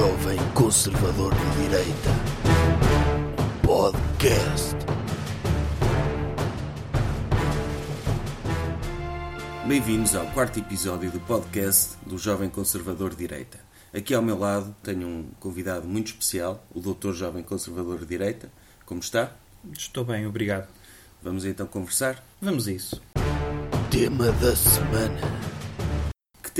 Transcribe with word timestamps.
Jovem 0.00 0.38
Conservador 0.54 1.30
de 1.34 1.62
Direita. 1.62 2.10
Podcast. 3.62 4.74
Bem-vindos 9.68 10.14
ao 10.14 10.24
quarto 10.28 10.58
episódio 10.58 11.10
do 11.10 11.20
podcast 11.20 11.98
do 12.06 12.16
Jovem 12.16 12.48
Conservador 12.48 13.10
de 13.10 13.16
Direita. 13.16 13.60
Aqui 13.92 14.14
ao 14.14 14.22
meu 14.22 14.38
lado 14.38 14.74
tenho 14.82 15.06
um 15.06 15.24
convidado 15.38 15.86
muito 15.86 16.06
especial, 16.06 16.66
o 16.74 16.80
Dr. 16.80 17.12
Jovem 17.12 17.42
Conservador 17.42 17.98
de 17.98 18.06
Direita. 18.06 18.50
Como 18.86 19.00
está? 19.00 19.32
Estou 19.70 20.02
bem, 20.02 20.26
obrigado. 20.26 20.66
Vamos 21.22 21.44
então 21.44 21.66
conversar? 21.66 22.24
Vamos 22.40 22.66
a 22.66 22.72
isso. 22.72 23.02
Tema 23.90 24.32
da 24.32 24.56
semana. 24.56 25.49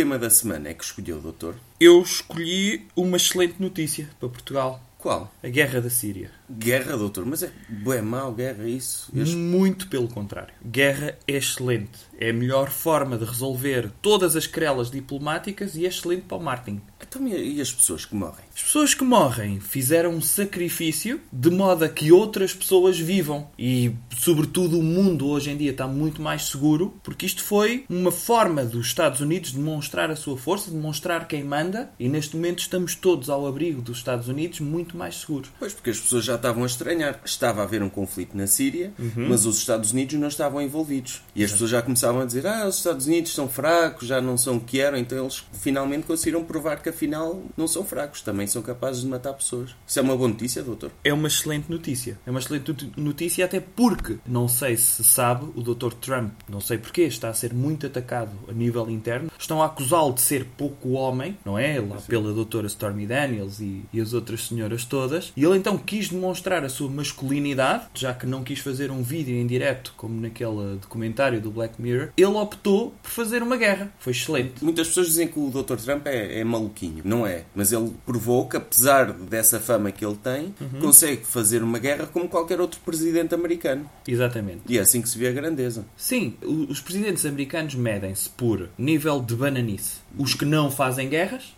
Tema 0.01 0.19
da 0.19 0.31
semana 0.31 0.71
é 0.71 0.73
que 0.73 0.83
escolheu, 0.83 1.21
doutor? 1.21 1.57
Eu 1.79 2.01
escolhi 2.01 2.87
uma 2.97 3.19
excelente 3.19 3.57
notícia 3.61 4.09
para 4.19 4.31
Portugal: 4.31 4.81
Qual? 4.97 5.31
a 5.43 5.49
guerra 5.49 5.79
da 5.79 5.91
Síria. 5.91 6.31
Guerra, 6.59 6.97
doutor? 6.97 7.25
Mas 7.27 7.43
é 7.43 7.51
bué 7.69 8.03
mau, 8.03 8.33
guerra, 8.33 8.67
isso? 8.69 9.11
Este- 9.15 9.37
Muito 9.37 9.87
pelo 9.89 10.09
contrário. 10.09 10.53
Guerra 10.65 11.17
é 11.27 11.37
excelente. 11.37 11.99
É 12.19 12.31
a 12.31 12.33
melhor 12.35 12.69
forma 12.71 13.17
de 13.17 13.25
resolver 13.25 13.91
todas 14.03 14.37
as 14.37 14.47
querelas 14.47 14.91
diplomáticas 14.91 15.75
e 15.77 15.87
é 15.87 15.89
excelente 15.89 16.23
para 16.23 16.37
o 16.37 16.43
marketing. 16.43 16.81
Então, 17.01 17.27
e 17.27 17.61
as 17.61 17.73
pessoas 17.73 18.05
que 18.05 18.15
morrem? 18.15 18.45
As 18.55 18.63
pessoas 18.63 18.93
que 18.95 19.03
morrem 19.05 19.59
fizeram 19.59 20.11
um 20.11 20.21
sacrifício 20.21 21.21
de 21.33 21.51
modo 21.51 21.85
a 21.85 21.89
que 21.89 22.13
outras 22.13 22.53
pessoas 22.53 22.99
vivam. 22.99 23.49
E, 23.59 23.93
sobretudo, 24.19 24.79
o 24.79 24.83
mundo 24.83 25.27
hoje 25.29 25.51
em 25.51 25.57
dia 25.57 25.71
está 25.71 25.87
muito 25.87 26.21
mais 26.21 26.45
seguro, 26.49 26.95
porque 27.03 27.25
isto 27.25 27.43
foi 27.43 27.85
uma 27.89 28.11
forma 28.13 28.65
dos 28.65 28.87
Estados 28.89 29.21
Unidos 29.21 29.51
de 29.53 29.57
demonstrar 29.57 30.11
a 30.11 30.17
sua 30.17 30.37
força, 30.37 30.71
de 30.71 30.77
demonstrar 30.77 31.27
quem 31.27 31.43
manda, 31.43 31.91
e 31.99 32.09
neste 32.09 32.37
momento 32.37 32.59
estamos 32.61 32.95
todos 32.95 33.31
ao 33.31 33.47
abrigo 33.47 33.81
dos 33.81 33.97
Estados 33.99 34.29
Unidos 34.29 34.61
muito 34.61 34.97
mais 34.97 35.17
seguros. 35.21 35.51
Pois, 35.59 35.73
porque 35.73 35.91
as 35.91 35.99
pessoas 35.99 36.25
já 36.25 36.35
estavam 36.41 36.63
a 36.63 36.67
estranhar. 36.67 37.21
Estava 37.25 37.61
a 37.61 37.65
haver 37.65 37.83
um 37.83 37.89
conflito 37.91 38.37
na 38.37 38.47
Síria, 38.47 38.93
mas 39.15 39.47
os 39.47 39.59
Estados 39.59 39.93
Unidos 39.93 40.15
não 40.19 40.29
estavam 40.29 40.61
envolvidos. 40.61 41.23
E 41.35 41.45
as 41.45 41.53
pessoas 41.53 41.71
já 41.71 41.83
começavam 41.83 42.21
a 42.21 42.25
dizer: 42.25 42.47
ah, 42.47 42.67
os 42.67 42.77
Estados 42.79 43.07
Unidos 43.07 43.33
são 43.35 43.49
fracos, 43.49 44.09
já 44.09 44.21
não 44.21 44.37
são 44.37 44.57
o 44.57 44.61
que 44.61 44.81
eram. 44.81 44.99
Então 44.99 45.19
eles 45.19 45.45
finalmente 45.53 46.07
conseguiram 46.07 46.43
provar 46.45 46.83
que 46.83 46.89
afinal 46.89 47.43
não 47.57 47.69
são 47.69 47.85
fracos, 47.85 48.21
também 48.23 48.47
são 48.47 48.63
capazes 48.63 49.03
de 49.03 49.09
matar 49.09 49.33
pessoas. 49.35 49.71
Isso 49.87 49.99
é 49.99 50.03
uma 50.03 50.17
boa 50.17 50.29
notícia, 50.29 50.63
doutor? 50.63 50.91
É 51.05 51.13
uma 51.13 51.29
excelente 51.29 51.71
notícia. 51.71 52.19
É 52.27 52.31
uma 52.31 52.41
excelente 52.41 52.69
not- 52.69 52.93
notícia 52.97 53.45
até 53.45 53.61
porque, 53.61 54.17
não 54.27 54.49
sei 54.49 54.77
se 54.77 55.05
sabe, 55.05 55.47
o 55.55 55.63
Dr. 55.63 55.93
Trump, 55.95 56.33
não 56.49 56.61
sei 56.61 56.79
porquê, 56.79 57.03
está 57.03 57.29
a 57.29 57.35
ser 57.35 57.53
muito 57.53 57.87
atacado 57.87 58.33
a 58.49 58.53
nível 58.53 58.89
interno. 58.91 59.31
Estão 59.39 59.63
a 59.63 59.67
acusá-lo 59.67 60.13
de 60.15 60.21
ser 60.21 60.45
pouco 60.57 60.91
homem, 60.93 61.37
não 61.45 61.59
é? 61.59 61.79
Lá 61.81 61.97
pela 62.07 62.33
doutora 62.33 62.67
Stormy 62.67 63.07
Daniels 63.07 63.61
e, 63.61 63.83
e 63.93 64.01
as 64.01 64.13
outras 64.13 64.47
senhoras 64.49 64.85
todas. 64.85 65.33
E 65.37 65.45
ele 65.45 65.57
então 65.57 65.77
quis 65.77 66.09
demonstrar 66.09 66.30
a 66.65 66.69
sua 66.69 66.89
masculinidade, 66.89 67.85
já 67.95 68.15
que 68.15 68.27
não 68.27 68.43
quis 68.43 68.59
fazer 68.59 68.91
um 68.91 69.03
vídeo 69.03 69.37
em 69.37 69.47
direto, 69.47 69.95
como 69.97 70.21
naquele 70.21 70.77
documentário 70.81 71.41
do 71.41 71.51
Black 71.51 71.81
Mirror. 71.81 72.11
Ele 72.17 72.27
optou 72.27 72.95
por 73.03 73.11
fazer 73.11 73.43
uma 73.43 73.57
guerra. 73.57 73.93
Foi 73.99 74.13
excelente. 74.13 74.63
Muitas 74.63 74.89
pessoas 74.89 75.09
dizem 75.09 75.29
que 75.29 75.39
o 75.39 75.51
Dr. 75.51 75.77
Trump 75.77 76.07
é, 76.07 76.41
é 76.41 76.45
maluquinho. 76.45 77.03
Não 77.05 77.27
é. 77.27 77.45
Mas 77.55 77.73
ele 77.73 77.93
provou 78.05 78.49
que, 78.49 78.57
apesar 78.57 79.13
dessa 79.13 79.61
fama 79.61 79.91
que 79.91 80.05
ele 80.05 80.17
tem, 80.17 80.55
consegue 80.81 81.25
fazer 81.25 81.63
uma 81.63 81.79
guerra 81.79 82.07
como 82.07 82.29
qualquer 82.29 82.61
outro 82.61 82.81
presidente 82.81 83.35
americano. 83.35 83.89
Exatamente. 84.07 84.63
E 84.69 84.79
é 84.79 84.81
assim 84.81 85.03
que 85.03 85.09
se 85.09 85.19
vê 85.19 85.29
a 85.29 85.33
grandeza. 85.33 85.85
Sim, 85.97 86.35
os 86.43 86.81
presidentes 86.81 87.25
americanos 87.27 87.75
medem-se 87.75 88.29
por 88.31 88.69
nível 88.79 89.21
de 89.21 89.35
bananice. 89.35 90.01
Os 90.19 90.35
que 90.35 90.45
não 90.45 90.71
fazem 90.71 91.09
guerras 91.09 91.55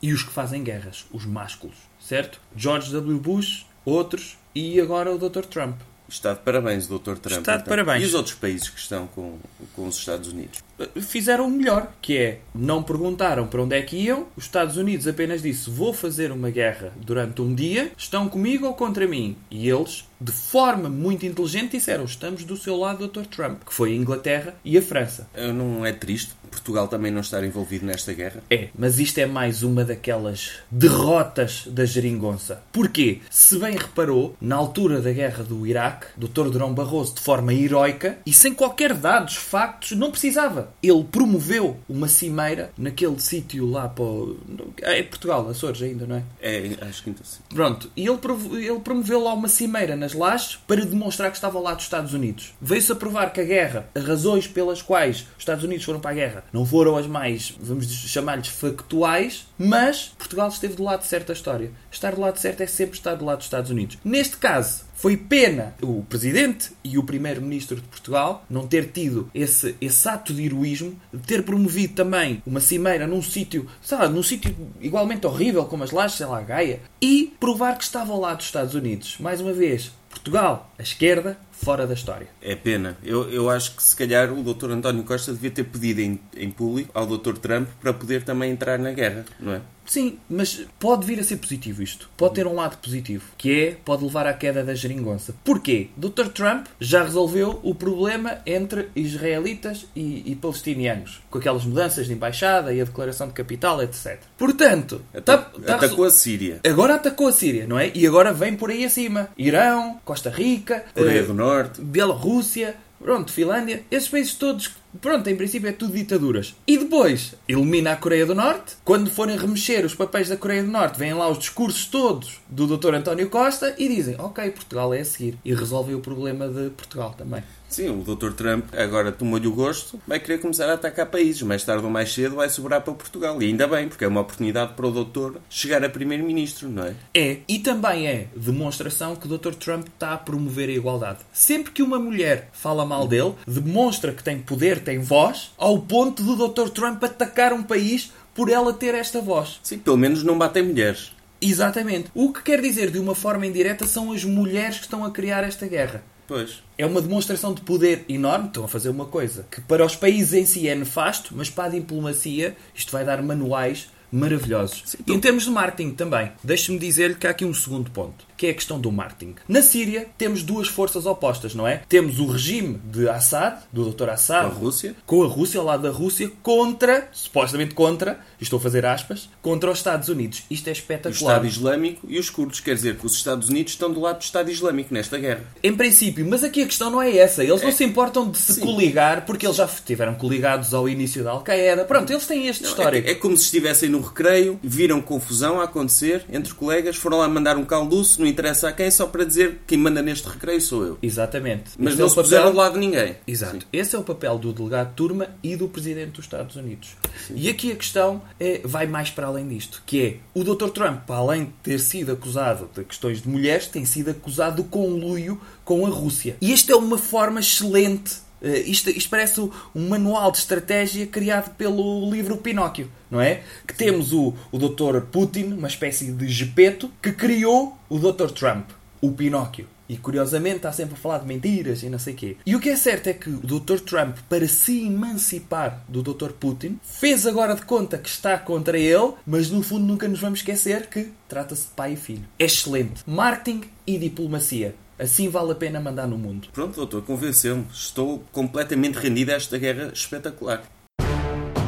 e 0.00 0.12
os 0.12 0.22
que 0.22 0.30
fazem 0.30 0.62
guerras, 0.62 1.06
os 1.12 1.24
másculos, 1.24 1.76
certo? 2.00 2.40
George 2.56 2.92
W. 2.92 3.18
Bush, 3.18 3.66
outros 3.84 4.36
e 4.54 4.80
agora 4.80 5.12
o 5.12 5.18
Dr. 5.18 5.44
Trump. 5.44 5.76
Está 6.08 6.34
de 6.34 6.40
parabéns, 6.40 6.86
Dr. 6.86 7.16
Trump. 7.16 7.38
Está 7.38 7.56
de 7.56 7.62
então. 7.62 7.64
parabéns. 7.64 8.02
E 8.02 8.06
os 8.06 8.14
outros 8.14 8.34
países 8.34 8.68
que 8.68 8.78
estão 8.78 9.06
com, 9.06 9.38
com 9.74 9.88
os 9.88 9.96
Estados 9.96 10.30
Unidos? 10.30 10.62
Fizeram 11.00 11.46
o 11.46 11.50
melhor, 11.50 11.92
que 12.02 12.16
é 12.16 12.40
não 12.54 12.82
perguntaram 12.82 13.46
para 13.46 13.62
onde 13.62 13.76
é 13.76 13.82
que 13.82 13.96
iam. 13.96 14.26
Os 14.36 14.44
Estados 14.44 14.76
Unidos 14.76 15.08
apenas 15.08 15.40
disse: 15.40 15.70
Vou 15.70 15.92
fazer 15.92 16.30
uma 16.30 16.50
guerra 16.50 16.92
durante 16.96 17.40
um 17.40 17.54
dia, 17.54 17.90
estão 17.96 18.28
comigo 18.28 18.66
ou 18.66 18.74
contra 18.74 19.06
mim? 19.06 19.36
E 19.50 19.68
eles, 19.68 20.04
de 20.20 20.32
forma 20.32 20.88
muito 20.88 21.24
inteligente, 21.24 21.72
disseram: 21.72 22.04
Estamos 22.04 22.44
do 22.44 22.56
seu 22.56 22.76
lado, 22.76 23.08
Dr. 23.08 23.24
Trump, 23.26 23.62
que 23.64 23.72
foi 23.72 23.92
a 23.92 23.96
Inglaterra 23.96 24.54
e 24.64 24.76
a 24.76 24.82
França. 24.82 25.28
Não 25.54 25.86
é 25.86 25.92
triste 25.92 26.32
Portugal 26.54 26.88
também 26.88 27.10
não 27.12 27.20
estar 27.20 27.44
envolvido 27.44 27.84
nesta 27.86 28.12
guerra? 28.12 28.42
É, 28.50 28.68
mas 28.78 28.98
isto 28.98 29.18
é 29.18 29.26
mais 29.26 29.62
uma 29.62 29.84
daquelas 29.84 30.52
derrotas 30.70 31.64
da 31.66 31.84
geringonça. 31.84 32.62
Porquê? 32.72 33.20
Se 33.30 33.58
bem 33.58 33.76
reparou, 33.76 34.36
na 34.40 34.56
altura 34.56 35.00
da 35.00 35.12
guerra 35.12 35.42
do 35.42 35.66
Iraque, 35.66 36.06
Dr. 36.16 36.48
Durão 36.50 36.72
Barroso, 36.74 37.14
de 37.14 37.20
forma 37.20 37.52
heroica 37.52 38.18
e 38.24 38.32
sem 38.32 38.52
qualquer 38.54 38.94
dados, 38.94 39.36
factos, 39.36 39.92
não 39.92 40.10
precisava. 40.10 40.70
Ele 40.82 41.04
promoveu 41.04 41.76
uma 41.88 42.08
cimeira 42.08 42.70
naquele 42.78 43.18
sítio 43.20 43.68
lá 43.70 43.88
para. 43.88 44.04
o- 44.04 44.38
É 44.82 45.02
Portugal, 45.02 45.48
Açores 45.48 45.82
ainda, 45.82 46.06
não 46.06 46.16
é? 46.16 46.22
É, 46.40 46.70
acho 46.82 47.02
que 47.02 47.10
então 47.10 47.24
sim. 47.24 47.40
Pronto, 47.54 47.90
e 47.96 48.06
ele, 48.06 48.18
ele 48.66 48.80
promoveu 48.80 49.22
lá 49.22 49.32
uma 49.34 49.48
cimeira 49.48 49.96
nas 49.96 50.12
lajes 50.12 50.56
para 50.66 50.84
demonstrar 50.84 51.30
que 51.30 51.36
estava 51.36 51.58
lá 51.58 51.74
dos 51.74 51.84
Estados 51.84 52.12
Unidos. 52.14 52.54
Veio-se 52.60 52.92
a 52.92 52.96
provar 52.96 53.32
que 53.32 53.40
a 53.40 53.44
guerra, 53.44 53.88
as 53.94 54.04
razões 54.04 54.46
pelas 54.46 54.82
quais 54.82 55.20
os 55.22 55.38
Estados 55.38 55.64
Unidos 55.64 55.84
foram 55.84 56.00
para 56.00 56.10
a 56.10 56.14
guerra, 56.14 56.43
não 56.52 56.64
foram 56.64 56.96
as 56.96 57.06
mais, 57.06 57.54
vamos 57.60 57.86
chamar-lhes, 57.86 58.48
factuais, 58.48 59.46
mas 59.58 60.12
Portugal 60.18 60.48
esteve 60.48 60.74
do 60.74 60.84
lado 60.84 61.04
certo 61.04 61.28
da 61.28 61.32
história. 61.32 61.70
Estar 61.90 62.14
do 62.14 62.20
lado 62.20 62.38
certo 62.38 62.62
é 62.62 62.66
sempre 62.66 62.96
estar 62.96 63.14
do 63.14 63.24
lado 63.24 63.38
dos 63.38 63.46
Estados 63.46 63.70
Unidos. 63.70 63.98
Neste 64.04 64.36
caso, 64.36 64.84
foi 64.94 65.16
pena 65.16 65.74
o 65.82 66.02
Presidente 66.02 66.70
e 66.82 66.96
o 66.96 67.02
Primeiro-Ministro 67.02 67.76
de 67.76 67.82
Portugal 67.82 68.44
não 68.48 68.66
ter 68.66 68.90
tido 68.90 69.30
esse, 69.34 69.74
esse 69.80 70.08
ato 70.08 70.32
de 70.32 70.44
heroísmo, 70.44 70.98
de 71.12 71.20
ter 71.20 71.42
promovido 71.42 71.94
também 71.94 72.42
uma 72.46 72.60
cimeira 72.60 73.06
num 73.06 73.20
sítio, 73.20 73.68
lá, 73.90 74.08
num 74.08 74.22
sítio 74.22 74.56
igualmente 74.80 75.26
horrível 75.26 75.64
como 75.66 75.84
as 75.84 75.90
lajes, 75.90 76.16
sei 76.16 76.26
lá, 76.26 76.40
Gaia, 76.40 76.80
e 77.02 77.34
provar 77.38 77.76
que 77.76 77.84
estava 77.84 78.12
ao 78.12 78.20
lado 78.20 78.38
dos 78.38 78.46
Estados 78.46 78.74
Unidos. 78.74 79.16
Mais 79.18 79.40
uma 79.40 79.52
vez, 79.52 79.92
Portugal, 80.08 80.72
a 80.78 80.82
esquerda, 80.82 81.36
fora 81.64 81.86
da 81.86 81.94
história. 81.94 82.26
É 82.42 82.54
pena. 82.54 82.96
Eu, 83.02 83.30
eu 83.30 83.48
acho 83.50 83.74
que 83.74 83.82
se 83.82 83.96
calhar 83.96 84.32
o 84.32 84.42
Dr. 84.42 84.70
António 84.70 85.02
Costa 85.04 85.32
devia 85.32 85.50
ter 85.50 85.64
pedido 85.64 86.00
em, 86.00 86.20
em 86.36 86.50
público 86.50 86.90
ao 86.94 87.06
Dr. 87.06 87.38
Trump 87.38 87.68
para 87.80 87.92
poder 87.92 88.22
também 88.22 88.50
entrar 88.52 88.78
na 88.78 88.92
guerra, 88.92 89.24
não 89.40 89.54
é? 89.54 89.60
Sim, 89.86 90.18
mas 90.30 90.62
pode 90.78 91.04
vir 91.06 91.20
a 91.20 91.22
ser 91.22 91.36
positivo 91.36 91.82
isto. 91.82 92.08
Pode 92.16 92.34
ter 92.36 92.46
um 92.46 92.54
lado 92.54 92.78
positivo, 92.78 93.24
que 93.36 93.52
é, 93.66 93.76
pode 93.84 94.02
levar 94.02 94.26
à 94.26 94.32
queda 94.32 94.64
da 94.64 94.74
geringonça. 94.74 95.34
Porquê? 95.44 95.88
Dr. 95.94 96.28
Trump 96.32 96.66
já 96.80 97.02
resolveu 97.04 97.60
o 97.62 97.74
problema 97.74 98.38
entre 98.46 98.88
israelitas 98.96 99.86
e, 99.94 100.22
e 100.24 100.34
palestinianos, 100.36 101.22
com 101.30 101.36
aquelas 101.36 101.66
mudanças 101.66 102.06
de 102.06 102.14
embaixada 102.14 102.72
e 102.72 102.80
a 102.80 102.84
declaração 102.84 103.26
de 103.28 103.34
capital, 103.34 103.82
etc. 103.82 104.20
Portanto, 104.38 105.02
tá- 105.24 105.36
tá 105.36 105.74
Atacou 105.74 106.06
a 106.06 106.10
Síria, 106.10 106.60
agora 106.66 106.94
atacou 106.94 107.28
a 107.28 107.32
Síria, 107.32 107.66
não 107.66 107.78
é? 107.78 107.90
E 107.94 108.06
agora 108.06 108.32
vem 108.32 108.56
por 108.56 108.70
aí 108.70 108.86
acima. 108.86 109.28
Irão, 109.36 110.00
Costa 110.02 110.30
Rica, 110.30 110.82
Coreia 110.94 111.20
eh, 111.20 111.22
do 111.24 111.34
Norte. 111.34 111.53
Bielorrússia, 111.78 112.76
pronto, 113.00 113.32
Finlândia, 113.32 113.82
esses 113.90 114.08
países 114.08 114.34
todos, 114.34 114.70
pronto, 115.00 115.28
em 115.28 115.36
princípio 115.36 115.68
é 115.68 115.72
tudo 115.72 115.92
ditaduras. 115.92 116.54
E 116.66 116.78
depois 116.78 117.34
elimina 117.48 117.92
a 117.92 117.96
Coreia 117.96 118.26
do 118.26 118.34
Norte. 118.34 118.76
Quando 118.84 119.10
forem 119.10 119.36
remexer 119.36 119.84
os 119.84 119.94
papéis 119.94 120.28
da 120.28 120.36
Coreia 120.36 120.62
do 120.62 120.70
Norte, 120.70 120.98
vêm 120.98 121.14
lá 121.14 121.28
os 121.28 121.38
discursos 121.38 121.86
todos 121.86 122.40
do 122.48 122.66
Dr. 122.66 122.94
António 122.94 123.28
Costa 123.28 123.74
e 123.78 123.88
dizem: 123.88 124.16
Ok, 124.18 124.50
Portugal 124.50 124.92
é 124.94 125.00
a 125.00 125.04
seguir. 125.04 125.38
E 125.44 125.54
resolvem 125.54 125.94
o 125.94 126.00
problema 126.00 126.48
de 126.48 126.70
Portugal 126.70 127.14
também. 127.16 127.42
Sim, 127.74 127.88
o 127.88 128.14
Dr. 128.14 128.30
Trump 128.34 128.66
agora 128.72 129.10
tomou-lhe 129.10 129.48
o 129.48 129.52
gosto, 129.52 130.00
vai 130.06 130.20
querer 130.20 130.38
começar 130.38 130.70
a 130.70 130.74
atacar 130.74 131.06
países. 131.06 131.42
Mais 131.42 131.64
tarde 131.64 131.84
ou 131.84 131.90
mais 131.90 132.14
cedo 132.14 132.36
vai 132.36 132.48
sobrar 132.48 132.82
para 132.82 132.94
Portugal. 132.94 133.42
E 133.42 133.46
ainda 133.46 133.66
bem, 133.66 133.88
porque 133.88 134.04
é 134.04 134.06
uma 134.06 134.20
oportunidade 134.20 134.74
para 134.74 134.86
o 134.86 134.92
doutor 134.92 135.40
chegar 135.50 135.84
a 135.84 135.88
primeiro-ministro, 135.88 136.68
não 136.68 136.84
é? 136.84 136.94
É, 137.12 137.38
e 137.48 137.58
também 137.58 138.06
é 138.06 138.28
demonstração 138.36 139.16
que 139.16 139.26
o 139.26 139.36
Dr. 139.36 139.54
Trump 139.54 139.88
está 139.88 140.12
a 140.12 140.16
promover 140.16 140.68
a 140.68 140.72
igualdade. 140.72 141.18
Sempre 141.32 141.72
que 141.72 141.82
uma 141.82 141.98
mulher 141.98 142.48
fala 142.52 142.86
mal 142.86 143.08
dele, 143.08 143.34
demonstra 143.44 144.12
que 144.12 144.22
tem 144.22 144.38
poder, 144.38 144.78
tem 144.78 145.00
voz, 145.00 145.50
ao 145.58 145.80
ponto 145.80 146.22
do 146.22 146.48
Dr. 146.48 146.68
Trump 146.68 147.02
atacar 147.02 147.52
um 147.52 147.64
país 147.64 148.12
por 148.36 148.48
ela 148.48 148.72
ter 148.72 148.94
esta 148.94 149.20
voz. 149.20 149.58
Sim, 149.64 149.78
pelo 149.78 149.96
menos 149.96 150.22
não 150.22 150.38
batem 150.38 150.62
mulheres. 150.62 151.10
Exatamente. 151.40 152.08
O 152.14 152.32
que 152.32 152.40
quer 152.40 152.60
dizer, 152.60 152.92
de 152.92 153.00
uma 153.00 153.16
forma 153.16 153.46
indireta, 153.46 153.84
são 153.84 154.12
as 154.12 154.24
mulheres 154.24 154.76
que 154.76 154.84
estão 154.84 155.04
a 155.04 155.10
criar 155.10 155.42
esta 155.42 155.66
guerra. 155.66 156.04
Pois. 156.26 156.62
É 156.76 156.86
uma 156.86 157.00
demonstração 157.00 157.52
de 157.52 157.60
poder 157.60 158.04
enorme. 158.08 158.48
Estão 158.48 158.64
a 158.64 158.68
fazer 158.68 158.88
uma 158.88 159.06
coisa 159.06 159.46
que 159.50 159.60
para 159.60 159.84
os 159.84 159.94
países 159.94 160.32
em 160.34 160.46
si 160.46 160.68
é 160.68 160.74
nefasto, 160.74 161.34
mas 161.36 161.50
para 161.50 161.64
a 161.64 161.68
diplomacia 161.68 162.56
isto 162.74 162.92
vai 162.92 163.04
dar 163.04 163.22
manuais 163.22 163.88
maravilhosos. 164.10 164.82
Sim, 164.86 164.98
em 165.08 165.18
termos 165.18 165.44
de 165.44 165.50
marketing 165.50 165.90
também, 165.90 166.30
deixe-me 166.42 166.78
dizer-lhe 166.78 167.16
que 167.16 167.26
há 167.26 167.30
aqui 167.30 167.44
um 167.44 167.52
segundo 167.52 167.90
ponto 167.90 168.24
que 168.36 168.46
é 168.46 168.50
a 168.50 168.54
questão 168.54 168.80
do 168.80 168.90
marketing. 168.90 169.34
Na 169.48 169.62
Síria 169.62 170.08
temos 170.16 170.42
duas 170.42 170.68
forças 170.68 171.06
opostas, 171.06 171.54
não 171.54 171.66
é? 171.66 171.82
Temos 171.88 172.18
o 172.18 172.26
regime 172.26 172.80
de 172.84 173.08
Assad, 173.08 173.60
do 173.72 173.90
Dr. 173.90 174.10
Assad, 174.10 174.50
com 174.50 174.56
a 174.56 174.58
Rússia, 174.58 174.94
com 175.06 175.22
a 175.22 175.26
Rússia 175.26 175.60
ao 175.60 175.66
lado 175.66 175.82
da 175.82 175.90
Rússia, 175.90 176.30
contra, 176.42 177.08
supostamente 177.12 177.74
contra, 177.74 178.20
estou 178.40 178.58
a 178.58 178.62
fazer 178.62 178.84
aspas, 178.86 179.28
contra 179.42 179.70
os 179.70 179.78
Estados 179.78 180.08
Unidos. 180.08 180.42
Isto 180.50 180.68
é 180.68 180.72
espetacular. 180.72 181.14
O 181.14 181.14
Estado 181.14 181.46
Islâmico 181.46 182.06
e 182.08 182.18
os 182.18 182.30
curdos, 182.30 182.60
quer 182.60 182.74
dizer 182.74 182.96
que 182.96 183.06
os 183.06 183.14
Estados 183.14 183.48
Unidos 183.48 183.72
estão 183.72 183.92
do 183.92 184.00
lado 184.00 184.18
do 184.18 184.22
Estado 184.22 184.50
Islâmico 184.50 184.92
nesta 184.92 185.18
guerra. 185.18 185.44
Em 185.62 185.74
princípio, 185.74 186.26
mas 186.28 186.44
aqui 186.44 186.62
a 186.62 186.66
questão 186.66 186.90
não 186.90 187.00
é 187.00 187.16
essa. 187.16 187.42
Eles 187.44 187.62
é. 187.62 187.64
não 187.64 187.72
se 187.72 187.84
importam 187.84 188.30
de 188.30 188.38
se 188.38 188.54
Sim. 188.54 188.60
coligar, 188.60 189.24
porque 189.24 189.46
eles 189.46 189.56
já 189.56 189.64
estiveram 189.64 190.14
coligados 190.14 190.74
ao 190.74 190.88
início 190.88 191.22
da 191.22 191.30
Al-Qaeda. 191.30 191.84
Pronto, 191.84 192.10
eles 192.10 192.26
têm 192.26 192.46
este 192.46 192.62
não, 192.62 192.70
histórico. 192.70 193.08
É, 193.08 193.12
é, 193.12 193.14
como 193.14 193.36
se 193.36 193.44
estivessem 193.44 193.88
no 193.88 194.00
recreio, 194.00 194.58
viram 194.62 195.00
confusão 195.00 195.60
a 195.60 195.64
acontecer 195.64 196.24
entre 196.30 196.54
colegas, 196.54 196.96
foram 196.96 197.18
lá 197.18 197.28
mandar 197.28 197.56
um 197.56 197.64
calduço, 197.64 198.20
não 198.24 198.30
interessa 198.30 198.68
a 198.68 198.72
quem, 198.72 198.90
só 198.90 199.06
para 199.06 199.24
dizer 199.24 199.60
quem 199.66 199.78
manda 199.78 200.02
neste 200.02 200.28
recreio 200.28 200.60
sou 200.60 200.84
eu. 200.84 200.98
Exatamente. 201.02 201.72
Mas 201.78 201.92
Esse 201.92 202.00
não 202.00 202.06
é 202.06 202.08
se 202.08 202.14
papel... 202.14 202.30
puseram 202.30 202.46
ao 202.48 202.54
lado 202.54 202.72
de 202.74 202.78
ninguém. 202.80 203.16
Exato. 203.26 203.58
Sim. 203.60 203.62
Esse 203.72 203.94
é 203.94 203.98
o 203.98 204.02
papel 204.02 204.38
do 204.38 204.52
delegado 204.52 204.88
de 204.88 204.94
turma 204.94 205.28
e 205.42 205.54
do 205.56 205.68
Presidente 205.68 206.12
dos 206.12 206.24
Estados 206.24 206.56
Unidos. 206.56 206.96
Sim. 207.26 207.34
E 207.36 207.48
aqui 207.48 207.70
a 207.70 207.76
questão 207.76 208.22
é, 208.40 208.60
vai 208.64 208.86
mais 208.86 209.10
para 209.10 209.26
além 209.26 209.46
disto, 209.46 209.82
que 209.86 210.02
é 210.02 210.16
o 210.38 210.42
Dr. 210.42 210.70
Trump, 210.70 211.08
além 211.10 211.44
de 211.44 211.52
ter 211.62 211.78
sido 211.78 212.12
acusado 212.12 212.68
de 212.74 212.84
questões 212.84 213.22
de 213.22 213.28
mulheres, 213.28 213.66
tem 213.66 213.84
sido 213.84 214.10
acusado 214.10 214.62
de 214.62 214.68
conluio 214.68 215.40
com 215.64 215.86
a 215.86 215.90
Rússia. 215.90 216.36
E 216.40 216.52
esta 216.52 216.72
é 216.72 216.76
uma 216.76 216.98
forma 216.98 217.40
excelente 217.40 218.24
isto, 218.48 218.90
isto, 218.90 219.08
parece 219.08 219.40
um 219.40 219.88
manual 219.88 220.30
de 220.30 220.38
estratégia 220.38 221.06
criado 221.06 221.54
pelo 221.56 222.10
livro 222.10 222.36
Pinóquio, 222.36 222.90
não 223.10 223.20
é? 223.20 223.42
Que 223.66 223.74
temos 223.74 224.12
o, 224.12 224.34
o 224.50 224.58
Dr. 224.58 225.00
Putin, 225.10 225.52
uma 225.52 225.68
espécie 225.68 226.12
de 226.12 226.28
gepeto, 226.28 226.90
que 227.02 227.12
criou 227.12 227.78
o 227.88 227.98
Dr. 227.98 228.30
Trump 228.30 228.70
o 229.04 229.12
Pinóquio. 229.12 229.66
E 229.86 229.98
curiosamente 229.98 230.56
está 230.56 230.72
sempre 230.72 230.94
a 230.94 230.96
falar 230.96 231.18
de 231.18 231.26
mentiras 231.26 231.82
e 231.82 231.90
não 231.90 231.98
sei 231.98 232.14
o 232.14 232.16
quê. 232.16 232.36
E 232.46 232.56
o 232.56 232.60
que 232.60 232.70
é 232.70 232.76
certo 232.76 233.08
é 233.08 233.12
que 233.12 233.28
o 233.28 233.40
Dr. 233.40 233.80
Trump, 233.80 234.16
para 234.30 234.48
se 234.48 234.86
emancipar 234.86 235.84
do 235.86 236.02
Dr. 236.02 236.30
Putin, 236.32 236.80
fez 236.82 237.26
agora 237.26 237.54
de 237.54 237.62
conta 237.62 237.98
que 237.98 238.08
está 238.08 238.38
contra 238.38 238.78
ele, 238.78 239.12
mas 239.26 239.50
no 239.50 239.62
fundo 239.62 239.84
nunca 239.84 240.08
nos 240.08 240.20
vamos 240.20 240.38
esquecer 240.38 240.86
que 240.86 241.12
trata-se 241.28 241.66
de 241.66 241.74
pai 241.74 241.92
e 241.92 241.96
filho. 241.96 242.24
É 242.38 242.46
excelente. 242.46 243.02
Marketing 243.06 243.64
e 243.86 243.98
diplomacia. 243.98 244.74
Assim 244.96 245.28
vale 245.28 245.50
a 245.50 245.54
pena 245.56 245.80
mandar 245.80 246.06
no 246.06 246.16
mundo. 246.16 246.48
Pronto, 246.52 246.76
doutor, 246.76 247.02
convenceu-me. 247.02 247.66
Estou 247.72 248.22
completamente 248.30 248.96
rendido 248.96 249.32
a 249.32 249.34
esta 249.34 249.58
guerra 249.58 249.90
espetacular. 249.92 250.62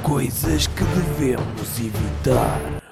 Coisas 0.03 0.69
que 0.69 0.85
devemos 0.85 1.79
evitar. 1.81 2.83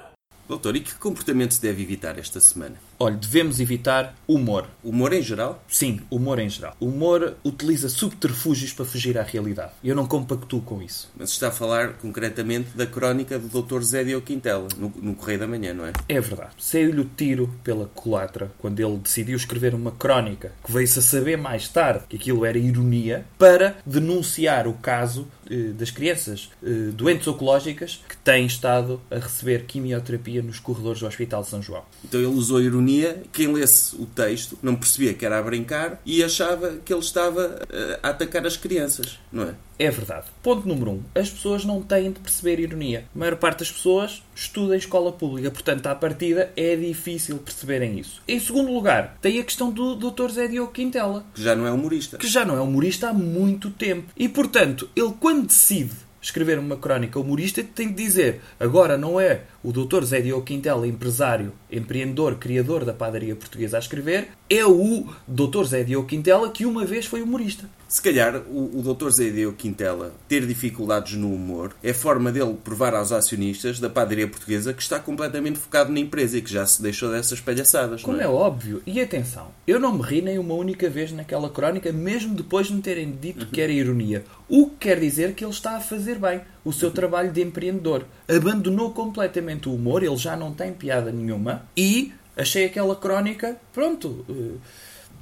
Doutor, 0.47 0.75
e 0.75 0.81
que 0.81 0.93
comportamento 0.95 1.53
se 1.53 1.61
deve 1.61 1.81
evitar 1.81 2.19
esta 2.19 2.41
semana? 2.41 2.75
Olha, 2.97 3.15
devemos 3.15 3.59
evitar 3.59 4.15
humor. 4.27 4.67
Humor 4.83 5.11
em 5.11 5.21
geral? 5.21 5.61
Sim, 5.67 5.99
humor 6.09 6.39
em 6.39 6.49
geral. 6.49 6.75
Humor 6.79 7.35
utiliza 7.43 7.89
subterfúgios 7.89 8.71
para 8.71 8.85
fugir 8.85 9.17
à 9.17 9.23
realidade. 9.23 9.71
Eu 9.83 9.95
não 9.95 10.05
compactuo 10.05 10.61
com 10.61 10.81
isso. 10.81 11.11
Mas 11.17 11.31
está 11.31 11.49
a 11.49 11.51
falar 11.51 11.93
concretamente 11.93 12.69
da 12.75 12.85
crónica 12.85 13.37
do 13.37 13.61
Dr. 13.61 13.81
Zé 13.81 14.03
Dio 14.03 14.21
Quintela, 14.21 14.67
no, 14.77 14.93
no 15.01 15.13
Correio 15.13 15.39
da 15.39 15.47
Manhã, 15.47 15.73
não 15.73 15.85
é? 15.85 15.91
É 16.07 16.21
verdade. 16.21 16.51
Saiu-lhe 16.57 17.01
o 17.01 17.09
tiro 17.17 17.53
pela 17.63 17.87
culatra 17.87 18.51
quando 18.59 18.79
ele 18.79 18.97
decidiu 18.97 19.35
escrever 19.35 19.75
uma 19.75 19.91
crónica 19.91 20.53
que 20.63 20.71
veio-se 20.71 20.99
a 20.99 21.01
saber 21.01 21.37
mais 21.37 21.67
tarde 21.67 22.05
que 22.07 22.15
aquilo 22.15 22.45
era 22.45 22.57
ironia 22.57 23.25
para 23.37 23.75
denunciar 23.85 24.67
o 24.67 24.73
caso 24.73 25.27
eh, 25.49 25.73
das 25.73 25.91
crianças 25.91 26.49
eh, 26.63 26.91
doentes 26.93 27.27
oncológicas 27.27 28.03
que 28.07 28.15
têm 28.17 28.45
estado 28.45 29.01
a 29.11 29.15
receber 29.15 29.65
quimioterapia 29.65 30.41
nos 30.41 30.59
corredores 30.59 31.01
do 31.01 31.07
Hospital 31.07 31.41
de 31.41 31.49
São 31.49 31.61
João. 31.61 31.83
Então 32.03 32.19
ele 32.19 32.29
usou 32.29 32.61
ironia. 32.61 32.84
Quem 33.31 33.51
lesse 33.53 33.95
o 33.95 34.05
texto 34.05 34.57
não 34.61 34.75
percebia 34.75 35.13
que 35.13 35.25
era 35.25 35.39
a 35.39 35.43
brincar 35.43 36.01
e 36.05 36.23
achava 36.23 36.77
que 36.83 36.93
ele 36.93 37.01
estava 37.01 37.61
eh, 37.69 37.99
a 38.01 38.09
atacar 38.09 38.45
as 38.45 38.57
crianças, 38.57 39.19
não 39.31 39.43
é? 39.43 39.55
É 39.77 39.91
verdade. 39.91 40.27
Ponto 40.41 40.67
número 40.67 40.91
um. 40.91 41.03
As 41.13 41.29
pessoas 41.29 41.65
não 41.65 41.81
têm 41.81 42.11
de 42.11 42.19
perceber 42.19 42.59
ironia. 42.61 43.05
A 43.13 43.19
maior 43.19 43.35
parte 43.35 43.59
das 43.59 43.71
pessoas 43.71 44.23
estuda 44.33 44.75
em 44.75 44.77
escola 44.77 45.11
pública, 45.11 45.51
portanto, 45.51 45.87
à 45.87 45.95
partida 45.95 46.51
é 46.55 46.75
difícil 46.75 47.37
perceberem 47.39 47.99
isso. 47.99 48.21
Em 48.27 48.39
segundo 48.39 48.71
lugar, 48.71 49.17
tem 49.21 49.39
a 49.39 49.43
questão 49.43 49.71
do 49.71 49.95
Dr. 49.95 50.29
Zé 50.29 50.47
Diogo 50.47 50.71
Quintela. 50.71 51.25
Que 51.33 51.43
já 51.43 51.55
não 51.55 51.67
é 51.67 51.71
humorista. 51.71 52.17
Que 52.17 52.27
já 52.27 52.45
não 52.45 52.55
é 52.55 52.61
humorista 52.61 53.09
há 53.09 53.13
muito 53.13 53.69
tempo. 53.69 54.11
E, 54.15 54.29
portanto, 54.29 54.89
ele 54.95 55.13
quando 55.19 55.47
decide 55.47 56.04
escrever 56.25 56.57
uma 56.57 56.75
crónica 56.75 57.19
humorista 57.19 57.63
tem 57.63 57.89
de 57.89 57.93
dizer 57.93 58.41
agora 58.59 58.97
não 58.97 59.19
é 59.19 59.41
o 59.63 59.71
Dr. 59.71 60.03
Zé 60.03 60.21
Diogo 60.21 60.43
Quintela, 60.43 60.87
empresário, 60.87 61.53
empreendedor, 61.71 62.35
criador 62.35 62.83
da 62.83 62.93
padaria 62.93 63.35
portuguesa 63.35 63.77
a 63.77 63.79
escrever, 63.79 64.29
é 64.49 64.65
o 64.65 65.07
Dr. 65.27 65.63
Zé 65.65 65.83
Diogo 65.83 66.07
Quintela 66.07 66.49
que 66.49 66.65
uma 66.65 66.83
vez 66.83 67.05
foi 67.05 67.21
humorista. 67.21 67.69
Se 67.87 68.01
calhar 68.01 68.37
o, 68.49 68.79
o 68.79 68.93
Dr. 68.93 69.09
Diogo 69.31 69.55
Quintela 69.55 70.13
ter 70.27 70.45
dificuldades 70.45 71.13
no 71.13 71.33
humor 71.33 71.75
é 71.83 71.93
forma 71.93 72.31
dele 72.31 72.55
provar 72.63 72.95
aos 72.95 73.11
acionistas 73.11 73.79
da 73.79 73.89
padaria 73.89 74.27
portuguesa 74.27 74.73
que 74.73 74.81
está 74.81 74.99
completamente 74.99 75.59
focado 75.59 75.91
na 75.91 75.99
empresa 75.99 76.37
e 76.37 76.41
que 76.41 76.51
já 76.51 76.65
se 76.65 76.81
deixou 76.81 77.11
dessas 77.11 77.39
palhaçadas. 77.39 78.01
Como 78.01 78.19
é? 78.19 78.23
é? 78.23 78.27
óbvio. 78.27 78.81
E 78.85 78.99
atenção, 78.99 79.47
eu 79.67 79.79
não 79.79 79.93
me 79.93 80.01
ri 80.01 80.21
nem 80.21 80.39
uma 80.39 80.55
única 80.55 80.89
vez 80.89 81.11
naquela 81.11 81.49
crónica, 81.49 81.91
mesmo 81.91 82.33
depois 82.33 82.67
de 82.67 82.73
me 82.73 82.81
terem 82.81 83.11
dito 83.11 83.45
uhum. 83.45 83.51
que 83.51 83.61
era 83.61 83.71
ironia. 83.71 84.23
O 84.49 84.69
que 84.69 84.75
quer 84.87 84.99
dizer 84.99 85.33
que 85.33 85.43
ele 85.43 85.51
está 85.51 85.77
a 85.77 85.81
fazer 85.81 86.17
bem 86.17 86.41
o 86.63 86.73
seu 86.73 86.89
trabalho 86.91 87.31
de 87.31 87.41
empreendedor. 87.41 88.05
Abandonou 88.27 88.91
completamente 88.91 89.69
o 89.69 89.75
humor, 89.75 90.03
ele 90.03 90.17
já 90.17 90.35
não 90.35 90.51
tem 90.51 90.73
piada 90.73 91.11
nenhuma 91.11 91.63
e 91.77 92.11
achei 92.35 92.65
aquela 92.65 92.95
crónica, 92.95 93.55
pronto. 93.71 94.25
Uh, 94.27 94.59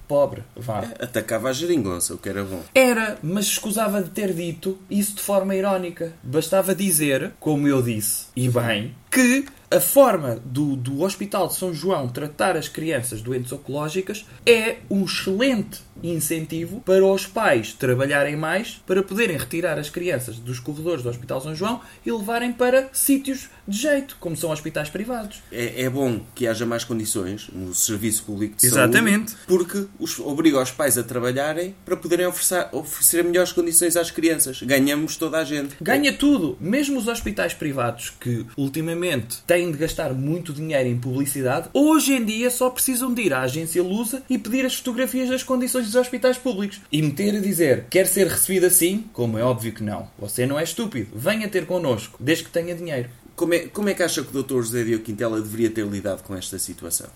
pobre, 0.08 0.44
vá. 0.56 0.84
É, 0.84 1.06
atacava 1.06 1.50
a 1.50 1.54
geringonça, 1.54 2.14
o 2.14 2.18
que 2.18 2.30
era 2.30 2.44
bom. 2.44 2.62
Era, 2.74 3.18
mas 3.22 3.46
escusava 3.46 4.02
de 4.02 4.10
ter 4.10 4.34
dito 4.34 4.78
isso 4.90 5.16
de 5.16 5.22
forma 5.22 5.56
irónica. 5.56 6.14
Bastava 6.22 6.76
dizer, 6.76 7.32
como 7.40 7.68
eu 7.68 7.82
disse, 7.82 8.28
e 8.36 8.50
bem, 8.50 8.96
que 9.14 9.46
a 9.74 9.80
forma 9.80 10.40
do, 10.46 10.76
do 10.76 11.02
Hospital 11.02 11.48
de 11.48 11.56
São 11.56 11.74
João 11.74 12.08
tratar 12.08 12.56
as 12.56 12.68
crianças 12.68 13.22
doentes 13.22 13.52
oncológicas 13.52 14.26
é 14.46 14.78
um 14.90 15.06
excelente 15.06 15.82
incentivo 16.02 16.82
para 16.82 17.06
os 17.06 17.26
pais 17.26 17.74
trabalharem 17.74 18.36
mais 18.36 18.82
para 18.86 19.02
poderem 19.02 19.38
retirar 19.38 19.80
as 19.80 19.90
crianças 19.90 20.38
dos 20.38 20.60
corredores 20.60 21.02
do 21.02 21.10
Hospital 21.10 21.42
São 21.42 21.56
João 21.56 21.82
e 22.06 22.12
levarem 22.12 22.52
para 22.52 22.90
sítios 22.92 23.50
de 23.68 23.78
jeito, 23.78 24.18
como 24.20 24.36
são 24.36 24.52
hospitais 24.52 24.90
privados. 24.90 25.42
É, 25.52 25.84
é 25.84 25.90
bom 25.90 26.22
que 26.36 26.46
haja 26.46 26.66
mais 26.66 26.84
condições 26.84 27.48
no 27.54 27.74
serviço 27.74 28.24
público 28.26 28.58
de 28.58 28.66
Exatamente. 28.66 29.32
saúde, 29.32 29.46
porque 29.48 29.86
os, 29.98 30.20
obriga 30.20 30.62
os 30.62 30.72
pais 30.72 30.98
a 30.98 31.04
trabalharem 31.04 31.74
para 31.86 31.96
poderem 31.96 32.26
oferecer, 32.26 32.68
oferecer 32.72 33.24
melhores 33.24 33.52
condições 33.52 33.96
às 33.96 34.12
crianças. 34.12 34.62
Ganhamos 34.62 35.16
toda 35.16 35.38
a 35.38 35.44
gente. 35.44 35.76
Ganha 35.82 36.12
tudo. 36.14 36.58
Mesmo 36.60 37.00
os 37.00 37.08
hospitais 37.08 37.54
privados 37.54 38.12
que 38.20 38.46
ultimamente 38.58 39.03
têm 39.46 39.72
de 39.72 39.78
gastar 39.78 40.14
muito 40.14 40.54
dinheiro 40.54 40.90
em 40.90 40.98
publicidade, 40.98 41.70
hoje 41.74 42.14
em 42.14 42.24
dia 42.24 42.50
só 42.50 42.70
precisam 42.70 43.14
de 43.14 43.24
ir 43.24 43.34
à 43.34 43.42
agência 43.42 43.84
Lusa 43.84 44.24
e 44.30 44.38
pedir 44.38 44.66
as 44.66 44.76
fotografias 44.76 45.30
das 45.30 45.44
condições 45.44 45.86
dos 45.86 45.96
hospitais 45.96 46.38
públicos. 46.38 46.82
E 46.92 47.02
meter 47.02 47.36
a 47.36 47.40
dizer, 47.40 47.86
quer 47.90 48.08
ser 48.08 48.28
recebido 48.28 48.66
assim? 48.66 49.06
Como 49.14 49.38
é 49.38 49.44
óbvio 49.44 49.74
que 49.74 49.84
não. 49.84 50.08
Você 50.18 50.46
não 50.46 50.60
é 50.60 50.64
estúpido. 50.64 51.10
Venha 51.14 51.48
ter 51.48 51.66
connosco, 51.66 52.18
desde 52.20 52.46
que 52.46 52.52
tenha 52.52 52.76
dinheiro. 52.76 53.10
Como 53.36 53.54
é, 53.54 53.60
como 53.68 53.90
é 53.90 53.94
que 53.94 54.04
acha 54.04 54.22
que 54.22 54.36
o 54.36 54.44
Dr. 54.44 54.62
José 54.62 54.84
Diogo 54.84 55.04
Quintela 55.04 55.42
deveria 55.42 55.70
ter 55.70 55.86
lidado 55.86 56.24
com 56.24 56.36
esta 56.36 56.60
situação? 56.60 57.08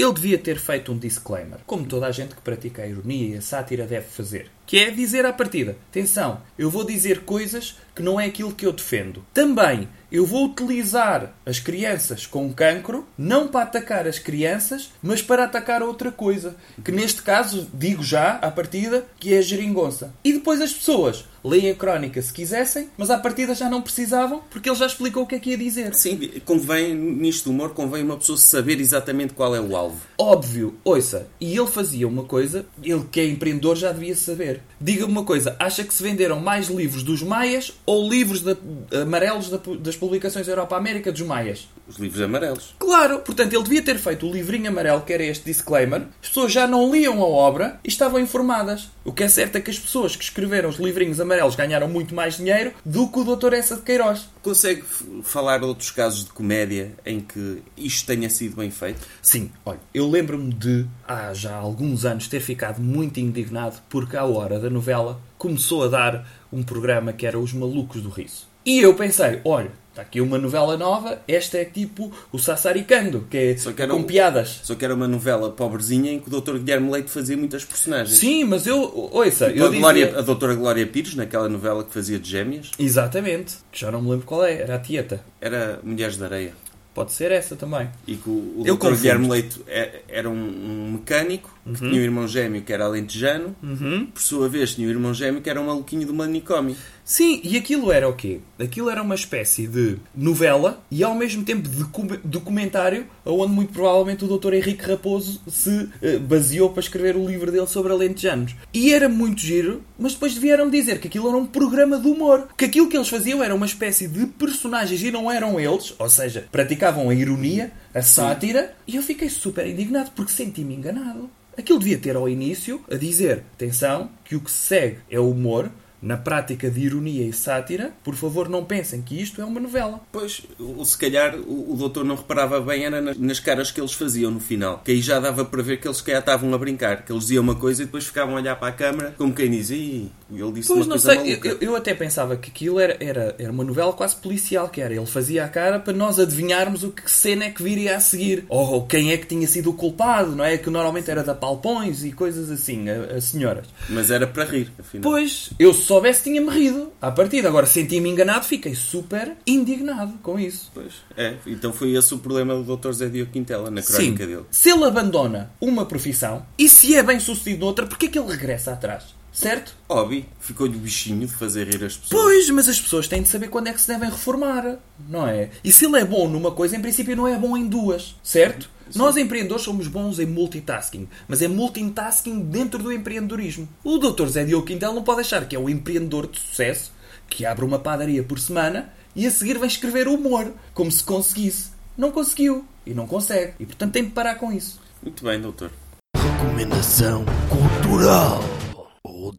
Ele 0.00 0.12
devia 0.14 0.38
ter 0.38 0.58
feito 0.58 0.90
um 0.92 0.98
disclaimer, 0.98 1.58
como 1.66 1.84
toda 1.84 2.06
a 2.06 2.10
gente 2.10 2.34
que 2.34 2.40
pratica 2.40 2.82
a 2.82 2.86
ironia 2.86 3.34
e 3.34 3.36
a 3.36 3.42
sátira 3.42 3.86
deve 3.86 4.06
fazer, 4.06 4.50
que 4.70 4.78
é 4.78 4.88
dizer 4.88 5.26
à 5.26 5.32
partida: 5.32 5.76
atenção, 5.90 6.40
eu 6.56 6.70
vou 6.70 6.84
dizer 6.84 7.24
coisas 7.24 7.74
que 7.92 8.04
não 8.04 8.20
é 8.20 8.26
aquilo 8.26 8.54
que 8.54 8.64
eu 8.64 8.72
defendo. 8.72 9.26
Também 9.34 9.88
eu 10.12 10.24
vou 10.24 10.46
utilizar 10.46 11.34
as 11.44 11.58
crianças 11.58 12.26
com 12.26 12.52
cancro 12.52 13.06
não 13.16 13.46
para 13.46 13.62
atacar 13.62 14.06
as 14.06 14.18
crianças, 14.18 14.92
mas 15.02 15.22
para 15.22 15.44
atacar 15.44 15.82
outra 15.82 16.10
coisa. 16.10 16.56
Que 16.84 16.90
neste 16.90 17.22
caso, 17.22 17.68
digo 17.74 18.02
já 18.02 18.32
à 18.36 18.50
partida, 18.50 19.06
que 19.18 19.34
é 19.34 19.38
a 19.38 19.42
geringonça. 19.42 20.14
E 20.24 20.32
depois 20.32 20.60
as 20.60 20.72
pessoas 20.72 21.24
leem 21.44 21.70
a 21.70 21.74
crónica 21.74 22.20
se 22.20 22.32
quisessem, 22.32 22.88
mas 22.98 23.10
à 23.10 23.18
partida 23.18 23.54
já 23.54 23.68
não 23.68 23.80
precisavam, 23.80 24.42
porque 24.50 24.68
ele 24.68 24.76
já 24.76 24.86
explicou 24.86 25.22
o 25.22 25.26
que 25.26 25.36
é 25.36 25.38
que 25.38 25.50
ia 25.50 25.58
dizer. 25.58 25.94
Sim, 25.94 26.18
convém, 26.44 26.94
nisto 26.94 27.44
do 27.44 27.50
humor, 27.50 27.70
convém 27.72 28.02
uma 28.02 28.16
pessoa 28.16 28.36
saber 28.36 28.80
exatamente 28.80 29.32
qual 29.32 29.54
é 29.54 29.60
o 29.60 29.76
alvo. 29.76 30.00
Óbvio, 30.18 30.76
ouça, 30.84 31.28
e 31.40 31.56
ele 31.56 31.66
fazia 31.66 32.06
uma 32.06 32.24
coisa, 32.24 32.66
ele 32.82 33.04
que 33.10 33.20
é 33.20 33.26
empreendedor 33.26 33.76
já 33.76 33.92
devia 33.92 34.14
saber 34.14 34.59
Diga-me 34.80 35.12
uma 35.12 35.24
coisa, 35.24 35.54
acha 35.58 35.84
que 35.84 35.92
se 35.92 36.02
venderam 36.02 36.40
mais 36.40 36.68
livros 36.68 37.02
dos 37.02 37.22
Maias 37.22 37.72
ou 37.84 38.08
livros 38.08 38.40
da- 38.42 38.56
amarelos 39.02 39.48
da- 39.50 39.60
das 39.78 39.96
publicações 39.96 40.48
Europa-América 40.48 41.12
dos 41.12 41.22
Maias? 41.22 41.68
Os 41.86 41.96
livros 41.96 42.22
amarelos. 42.22 42.74
Claro, 42.78 43.18
portanto 43.20 43.52
ele 43.52 43.62
devia 43.64 43.82
ter 43.82 43.98
feito 43.98 44.26
o 44.26 44.32
livrinho 44.32 44.68
amarelo, 44.68 45.02
que 45.02 45.12
era 45.12 45.24
este 45.24 45.44
disclaimer. 45.44 46.02
As 46.22 46.28
pessoas 46.28 46.52
já 46.52 46.66
não 46.66 46.90
liam 46.90 47.20
a 47.20 47.26
obra 47.26 47.80
e 47.84 47.88
estavam 47.88 48.18
informadas. 48.20 48.88
O 49.04 49.12
que 49.12 49.24
é 49.24 49.28
certo 49.28 49.56
é 49.56 49.60
que 49.60 49.70
as 49.70 49.78
pessoas 49.78 50.14
que 50.16 50.22
escreveram 50.24 50.68
os 50.68 50.76
livrinhos 50.78 51.20
amarelos 51.20 51.56
ganharam 51.56 51.88
muito 51.88 52.14
mais 52.14 52.36
dinheiro 52.36 52.72
do 52.84 53.08
que 53.08 53.18
o 53.18 53.24
Dr. 53.36 53.52
Essa 53.54 53.76
de 53.76 53.82
Queiroz. 53.82 54.28
Consegue 54.42 54.82
falar 55.22 55.58
de 55.58 55.64
outros 55.64 55.90
casos 55.90 56.24
de 56.24 56.30
comédia 56.30 56.92
em 57.04 57.20
que 57.20 57.62
isto 57.76 58.06
tenha 58.06 58.30
sido 58.30 58.56
bem 58.56 58.70
feito? 58.70 59.00
Sim, 59.20 59.50
olha, 59.64 59.80
eu 59.92 60.08
lembro-me 60.08 60.52
de, 60.52 60.86
há 61.06 61.34
já 61.34 61.54
alguns 61.56 62.04
anos, 62.04 62.28
ter 62.28 62.40
ficado 62.40 62.80
muito 62.80 63.18
indignado 63.20 63.78
porque, 63.88 64.16
à 64.16 64.24
hora 64.24 64.49
da 64.58 64.70
novela, 64.70 65.20
começou 65.38 65.84
a 65.84 65.88
dar 65.88 66.28
um 66.52 66.62
programa 66.62 67.12
que 67.12 67.26
era 67.26 67.38
Os 67.38 67.52
Malucos 67.52 68.02
do 68.02 68.08
Riso. 68.08 68.48
E 68.66 68.78
eu 68.80 68.92
pensei, 68.94 69.40
olha, 69.44 69.70
está 69.88 70.02
aqui 70.02 70.20
uma 70.20 70.36
novela 70.36 70.76
nova, 70.76 71.18
esta 71.26 71.56
é 71.56 71.64
tipo 71.64 72.12
o 72.30 72.38
Sassaricando, 72.38 73.26
que 73.30 73.36
é 73.38 73.56
Só 73.56 73.72
que 73.72 73.86
com 73.86 74.00
o- 74.00 74.04
piadas. 74.04 74.60
Só 74.62 74.74
que 74.74 74.84
era 74.84 74.94
uma 74.94 75.08
novela 75.08 75.50
pobrezinha 75.50 76.12
em 76.12 76.18
que 76.20 76.28
o 76.28 76.40
Dr. 76.40 76.58
Guilherme 76.58 76.90
Leite 76.90 77.10
fazia 77.10 77.36
muitas 77.38 77.64
personagens. 77.64 78.18
Sim, 78.18 78.44
mas 78.44 78.66
eu, 78.66 78.78
ouça, 79.12 79.46
Tipo 79.46 79.58
eu 79.60 79.64
a, 79.64 79.68
dizia... 79.68 79.80
Glória, 79.80 80.18
a 80.18 80.20
Doutora 80.22 80.54
Glória 80.54 80.86
Pires, 80.86 81.14
naquela 81.14 81.48
novela 81.48 81.82
que 81.82 81.90
fazia 81.92 82.18
de 82.18 82.28
gêmeas, 82.28 82.70
Exatamente, 82.78 83.56
que 83.72 83.80
já 83.80 83.90
não 83.90 84.02
me 84.02 84.10
lembro 84.10 84.26
qual 84.26 84.44
é, 84.44 84.60
era 84.60 84.74
a 84.74 84.78
Tieta. 84.78 85.20
era 85.40 85.80
Mulheres 85.82 86.16
de 86.18 86.24
Areia. 86.24 86.52
Pode 87.00 87.12
ser 87.12 87.30
essa 87.32 87.56
também. 87.56 87.88
E 88.06 88.16
que 88.16 88.28
o, 88.28 88.32
o 88.32 88.62
Eu 88.66 88.76
Dr. 88.76 88.94
Guilherme 88.94 89.28
Leite 89.28 89.60
é- 89.66 90.02
era 90.08 90.28
um, 90.28 90.34
um 90.34 90.92
mecânico 90.92 91.50
que 91.64 91.74
tinha 91.78 91.92
um 91.92 92.04
irmão 92.04 92.26
gêmeo 92.28 92.62
que 92.62 92.72
era 92.72 92.84
alentejano, 92.84 93.54
Uhum. 93.62 94.06
por 94.06 94.20
sua 94.20 94.48
vez 94.48 94.74
tinha 94.74 94.86
um 94.86 94.90
irmão 94.90 95.14
gêmeo 95.14 95.40
que 95.40 95.48
era 95.48 95.60
um 95.60 95.66
maluquinho 95.66 96.06
do 96.06 96.12
manicômio. 96.14 96.76
Sim, 97.10 97.40
e 97.42 97.56
aquilo 97.56 97.90
era 97.90 98.08
o 98.08 98.12
quê? 98.12 98.38
Aquilo 98.56 98.88
era 98.88 99.02
uma 99.02 99.16
espécie 99.16 99.66
de 99.66 99.96
novela 100.14 100.80
e 100.88 101.02
ao 101.02 101.12
mesmo 101.12 101.42
tempo 101.42 101.68
de 101.68 101.78
docu- 101.78 102.20
documentário 102.22 103.04
onde 103.26 103.52
muito 103.52 103.72
provavelmente 103.72 104.24
o 104.24 104.38
Dr. 104.38 104.54
Henrique 104.54 104.84
Raposo 104.88 105.42
se 105.48 105.88
eh, 106.00 106.18
baseou 106.18 106.70
para 106.70 106.78
escrever 106.78 107.16
o 107.16 107.26
livro 107.26 107.50
dele 107.50 107.66
sobre 107.66 107.92
alentejanos. 107.92 108.54
E 108.72 108.94
era 108.94 109.08
muito 109.08 109.40
giro, 109.40 109.82
mas 109.98 110.12
depois 110.12 110.36
vieram 110.36 110.70
dizer 110.70 111.00
que 111.00 111.08
aquilo 111.08 111.26
era 111.26 111.36
um 111.36 111.46
programa 111.46 111.98
de 111.98 112.06
humor. 112.06 112.46
Que 112.56 112.66
aquilo 112.66 112.88
que 112.88 112.96
eles 112.96 113.08
faziam 113.08 113.42
era 113.42 113.56
uma 113.56 113.66
espécie 113.66 114.06
de 114.06 114.26
personagens 114.26 115.02
e 115.02 115.10
não 115.10 115.28
eram 115.28 115.58
eles, 115.58 115.92
ou 115.98 116.08
seja, 116.08 116.46
praticavam 116.52 117.10
a 117.10 117.14
ironia, 117.14 117.72
a 117.92 118.02
sátira, 118.02 118.72
e 118.86 118.94
eu 118.94 119.02
fiquei 119.02 119.28
super 119.28 119.66
indignado 119.66 120.12
porque 120.14 120.30
senti-me 120.30 120.76
enganado. 120.76 121.28
Aquilo 121.58 121.80
devia 121.80 121.98
ter 121.98 122.14
ao 122.14 122.28
início 122.28 122.80
a 122.88 122.94
dizer: 122.94 123.42
atenção, 123.54 124.10
que 124.24 124.36
o 124.36 124.40
que 124.40 124.50
se 124.52 124.58
segue 124.68 124.98
é 125.10 125.18
o 125.18 125.28
humor, 125.28 125.68
na 126.02 126.16
prática 126.16 126.70
de 126.70 126.80
ironia 126.80 127.24
e 127.26 127.32
sátira, 127.32 127.92
por 128.02 128.14
favor 128.14 128.48
não 128.48 128.64
pensem 128.64 129.02
que 129.02 129.20
isto 129.20 129.40
é 129.40 129.44
uma 129.44 129.60
novela. 129.60 130.00
Pois, 130.10 130.42
se 130.84 130.98
calhar 130.98 131.36
o, 131.36 131.72
o 131.72 131.76
doutor 131.76 132.04
não 132.04 132.14
reparava 132.14 132.60
bem 132.60 132.84
era 132.84 133.00
nas, 133.00 133.16
nas 133.18 133.40
caras 133.40 133.70
que 133.70 133.80
eles 133.80 133.92
faziam 133.92 134.30
no 134.30 134.40
final. 134.40 134.80
Que 134.84 134.92
aí 134.92 135.00
já 135.00 135.18
dava 135.20 135.44
para 135.44 135.62
ver 135.62 135.78
que 135.78 135.86
eles 135.86 135.98
se 135.98 136.04
calhar 136.04 136.20
estavam 136.20 136.52
a 136.54 136.58
brincar. 136.58 137.04
Que 137.04 137.12
eles 137.12 137.24
diziam 137.24 137.42
uma 137.42 137.54
coisa 137.54 137.82
e 137.82 137.86
depois 137.86 138.06
ficavam 138.06 138.34
a 138.36 138.40
olhar 138.40 138.56
para 138.56 138.68
a 138.68 138.72
câmara 138.72 139.14
como 139.16 139.34
quem 139.34 139.50
diz, 139.50 139.70
"Ih, 139.70 140.10
ele 140.32 140.52
disse 140.52 140.68
Pois 140.68 140.86
uma 140.86 140.96
não 140.96 141.02
coisa 141.02 141.12
sei, 141.12 141.30
maluca. 141.30 141.48
eu, 141.48 141.58
eu 141.60 141.76
até 141.76 141.94
pensava 141.94 142.36
que 142.36 142.50
aquilo 142.50 142.78
era, 142.80 142.96
era, 143.00 143.34
era 143.38 143.50
uma 143.52 143.64
novela 143.64 143.92
quase 143.92 144.16
policial, 144.16 144.68
que 144.68 144.80
era. 144.80 144.94
Ele 144.94 145.06
fazia 145.06 145.44
a 145.44 145.48
cara 145.48 145.78
para 145.78 145.92
nós 145.92 146.18
adivinharmos 146.18 146.82
o 146.84 146.90
que 146.90 147.10
cena 147.10 147.44
é 147.46 147.50
que 147.50 147.62
viria 147.62 147.96
a 147.96 148.00
seguir. 148.00 148.44
Ou 148.48 148.86
quem 148.86 149.12
é 149.12 149.16
que 149.16 149.26
tinha 149.26 149.46
sido 149.46 149.70
o 149.70 149.74
culpado, 149.74 150.34
não 150.34 150.44
é? 150.44 150.56
Que 150.56 150.70
normalmente 150.70 151.10
era 151.10 151.22
da 151.22 151.34
Palpões 151.34 152.04
e 152.04 152.12
coisas 152.12 152.50
assim, 152.50 152.88
a, 152.88 153.16
a 153.16 153.20
senhoras. 153.20 153.66
Mas 153.88 154.10
era 154.10 154.26
para 154.26 154.44
rir, 154.44 154.72
afinal. 154.78 155.02
Pois, 155.10 155.50
eu 155.58 155.72
se 155.74 155.89
soubesse 155.90 156.22
tinha-me 156.22 156.48
rido 156.50 156.92
à 157.02 157.10
partida. 157.10 157.48
Agora 157.48 157.66
senti-me 157.66 158.08
enganado, 158.08 158.44
fiquei 158.44 158.76
super 158.76 159.36
indignado 159.44 160.12
com 160.22 160.38
isso. 160.38 160.70
Pois, 160.72 160.92
é. 161.16 161.34
Então 161.44 161.72
foi 161.72 161.96
esse 161.96 162.14
o 162.14 162.18
problema 162.18 162.54
do 162.54 162.76
Dr. 162.76 162.92
Zé 162.92 163.08
Diogo 163.08 163.32
Quintela 163.32 163.72
na 163.72 163.82
Sim, 163.82 163.92
crónica 163.94 164.26
dele. 164.26 164.44
se 164.52 164.70
ele 164.70 164.84
abandona 164.84 165.50
uma 165.60 165.84
profissão 165.84 166.46
e 166.56 166.68
se 166.68 166.94
é 166.94 167.02
bem 167.02 167.18
sucedido 167.18 167.64
noutra, 167.64 167.86
porquê 167.86 168.06
é 168.06 168.08
que 168.08 168.18
ele 168.20 168.30
regressa 168.30 168.72
atrás? 168.72 169.18
Certo? 169.40 169.74
Óbvio, 169.88 170.26
ficou-lhe 170.38 170.76
o 170.76 170.80
bichinho 170.80 171.26
de 171.26 171.32
fazer 171.32 171.66
rir 171.66 171.82
as 171.84 171.96
pessoas. 171.96 172.22
Pois, 172.22 172.50
mas 172.50 172.68
as 172.68 172.80
pessoas 172.80 173.08
têm 173.08 173.22
de 173.22 173.28
saber 173.28 173.48
quando 173.48 173.68
é 173.68 173.72
que 173.72 173.80
se 173.80 173.88
devem 173.88 174.10
reformar, 174.10 174.76
não 175.08 175.26
é? 175.26 175.50
E 175.64 175.72
se 175.72 175.86
ele 175.86 175.98
é 175.98 176.04
bom 176.04 176.28
numa 176.28 176.50
coisa, 176.50 176.76
em 176.76 176.82
princípio 176.82 177.16
não 177.16 177.26
é 177.26 177.38
bom 177.38 177.56
em 177.56 177.66
duas, 177.66 178.16
certo? 178.22 178.68
Nós 178.94 179.16
empreendedores 179.16 179.64
somos 179.64 179.86
bons 179.86 180.18
em 180.18 180.26
multitasking, 180.26 181.08
mas 181.28 181.40
é 181.40 181.48
multitasking 181.48 182.40
dentro 182.40 182.82
do 182.82 182.92
empreendedorismo. 182.92 183.68
O 183.84 183.98
Dr. 183.98 184.26
Zé 184.26 184.44
Diogo 184.44 184.66
Quintel 184.66 184.92
não 184.92 185.04
pode 185.04 185.20
achar 185.20 185.46
que 185.46 185.56
é 185.56 185.58
o 185.58 185.70
empreendedor 185.70 186.26
de 186.26 186.38
sucesso 186.38 186.92
que 187.28 187.46
abre 187.46 187.64
uma 187.64 187.78
padaria 187.78 188.22
por 188.22 188.38
semana 188.38 188.92
e 189.14 189.26
a 189.26 189.30
seguir 189.30 189.58
vem 189.58 189.68
escrever 189.68 190.08
humor, 190.08 190.52
como 190.74 190.90
se 190.90 191.04
conseguisse. 191.04 191.70
Não 191.96 192.10
conseguiu 192.10 192.66
e 192.84 192.92
não 192.92 193.06
consegue. 193.06 193.54
E 193.60 193.64
portanto 193.66 193.92
tem 193.92 194.04
de 194.04 194.10
parar 194.10 194.34
com 194.34 194.52
isso. 194.52 194.80
Muito 195.02 195.24
bem, 195.24 195.40
doutor. 195.40 195.70
Recomendação 196.16 197.24
cultural. 197.48 198.42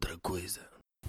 Ou 0.02 0.10
outra 0.10 0.18
coisa. 0.20 0.60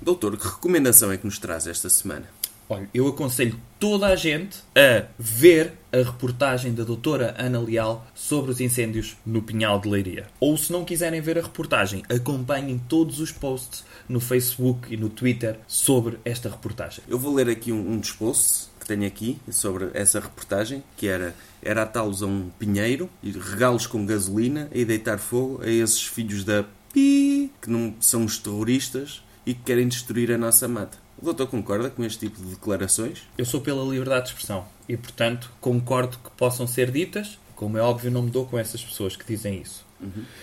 Doutor, 0.02 0.38
que 0.38 0.48
recomendação 0.48 1.12
é 1.12 1.18
que 1.18 1.26
nos 1.26 1.40
traz 1.40 1.66
esta 1.66 1.90
semana? 1.90 2.28
Olha, 2.70 2.90
eu 2.94 3.08
aconselho 3.08 3.60
toda 3.80 4.08
a 4.08 4.16
gente 4.16 4.60
a 4.76 5.06
ver 5.18 5.74
a 5.92 5.98
reportagem 5.98 6.74
da 6.74 6.84
doutora 6.84 7.36
Ana 7.38 7.60
Leal 7.60 8.06
sobre 8.14 8.52
os 8.52 8.62
incêndios 8.62 9.18
no 9.26 9.42
Pinhal 9.42 9.80
de 9.80 9.90
Leiria. 9.90 10.28
Ou 10.40 10.56
se 10.58 10.72
não 10.72 10.86
quiserem 10.86 11.22
ver 11.22 11.38
a 11.38 11.42
reportagem, 11.42 12.04
acompanhem 12.10 12.80
todos 12.88 13.20
os 13.20 13.32
posts 13.32 13.84
no 14.08 14.20
Facebook 14.20 14.94
e 14.94 14.98
no 14.98 15.10
Twitter 15.10 15.60
sobre 15.68 16.20
esta 16.24 16.50
reportagem. 16.50 17.04
Eu 17.08 17.20
vou 17.20 17.34
ler 17.34 17.50
aqui 17.50 17.72
um, 17.72 17.94
um 17.94 18.00
dos 18.00 18.12
posts 18.12 18.72
que 18.80 18.88
tenho 18.88 19.06
aqui 19.06 19.40
sobre 19.52 19.90
essa 19.94 20.20
reportagem, 20.20 20.84
que 20.98 21.08
era 21.08 21.36
era 21.62 21.84
atá-los 21.84 22.22
a 22.22 22.26
um 22.26 22.50
pinheiro 22.60 23.10
e 23.22 23.32
regá-los 23.32 23.88
com 23.88 24.06
gasolina 24.06 24.70
e 24.74 24.84
deitar 24.84 25.18
fogo 25.18 25.62
a 25.64 25.70
esses 25.70 26.06
filhos 26.06 26.44
da 26.44 26.66
pi 26.94 27.52
que 27.62 27.70
não 27.70 27.94
são 28.00 28.24
os 28.24 28.38
terroristas 28.38 29.22
e 29.46 29.54
que 29.54 29.64
querem 29.64 29.88
destruir 29.88 30.32
a 30.32 30.38
nossa 30.38 30.68
mata. 30.68 30.98
O 31.22 31.26
doutor 31.26 31.48
concorda 31.48 31.90
com 31.90 32.04
este 32.04 32.28
tipo 32.28 32.42
de 32.42 32.52
declarações? 32.52 33.24
Eu 33.38 33.46
sou 33.46 33.62
pela 33.62 33.84
liberdade 33.84 34.26
de 34.26 34.30
expressão 34.30 34.66
e, 34.88 34.96
portanto, 34.96 35.52
concordo 35.60 36.18
que 36.18 36.30
possam 36.32 36.68
ser 36.68 36.92
ditas. 36.92 37.40
Como 37.56 37.78
é 37.78 37.82
óbvio, 37.82 38.12
não 38.12 38.22
me 38.22 38.32
dou 38.32 38.46
com 38.46 38.58
essas 38.58 38.84
pessoas 38.84 39.16
que 39.16 39.26
dizem 39.26 39.62
isso. 39.62 39.86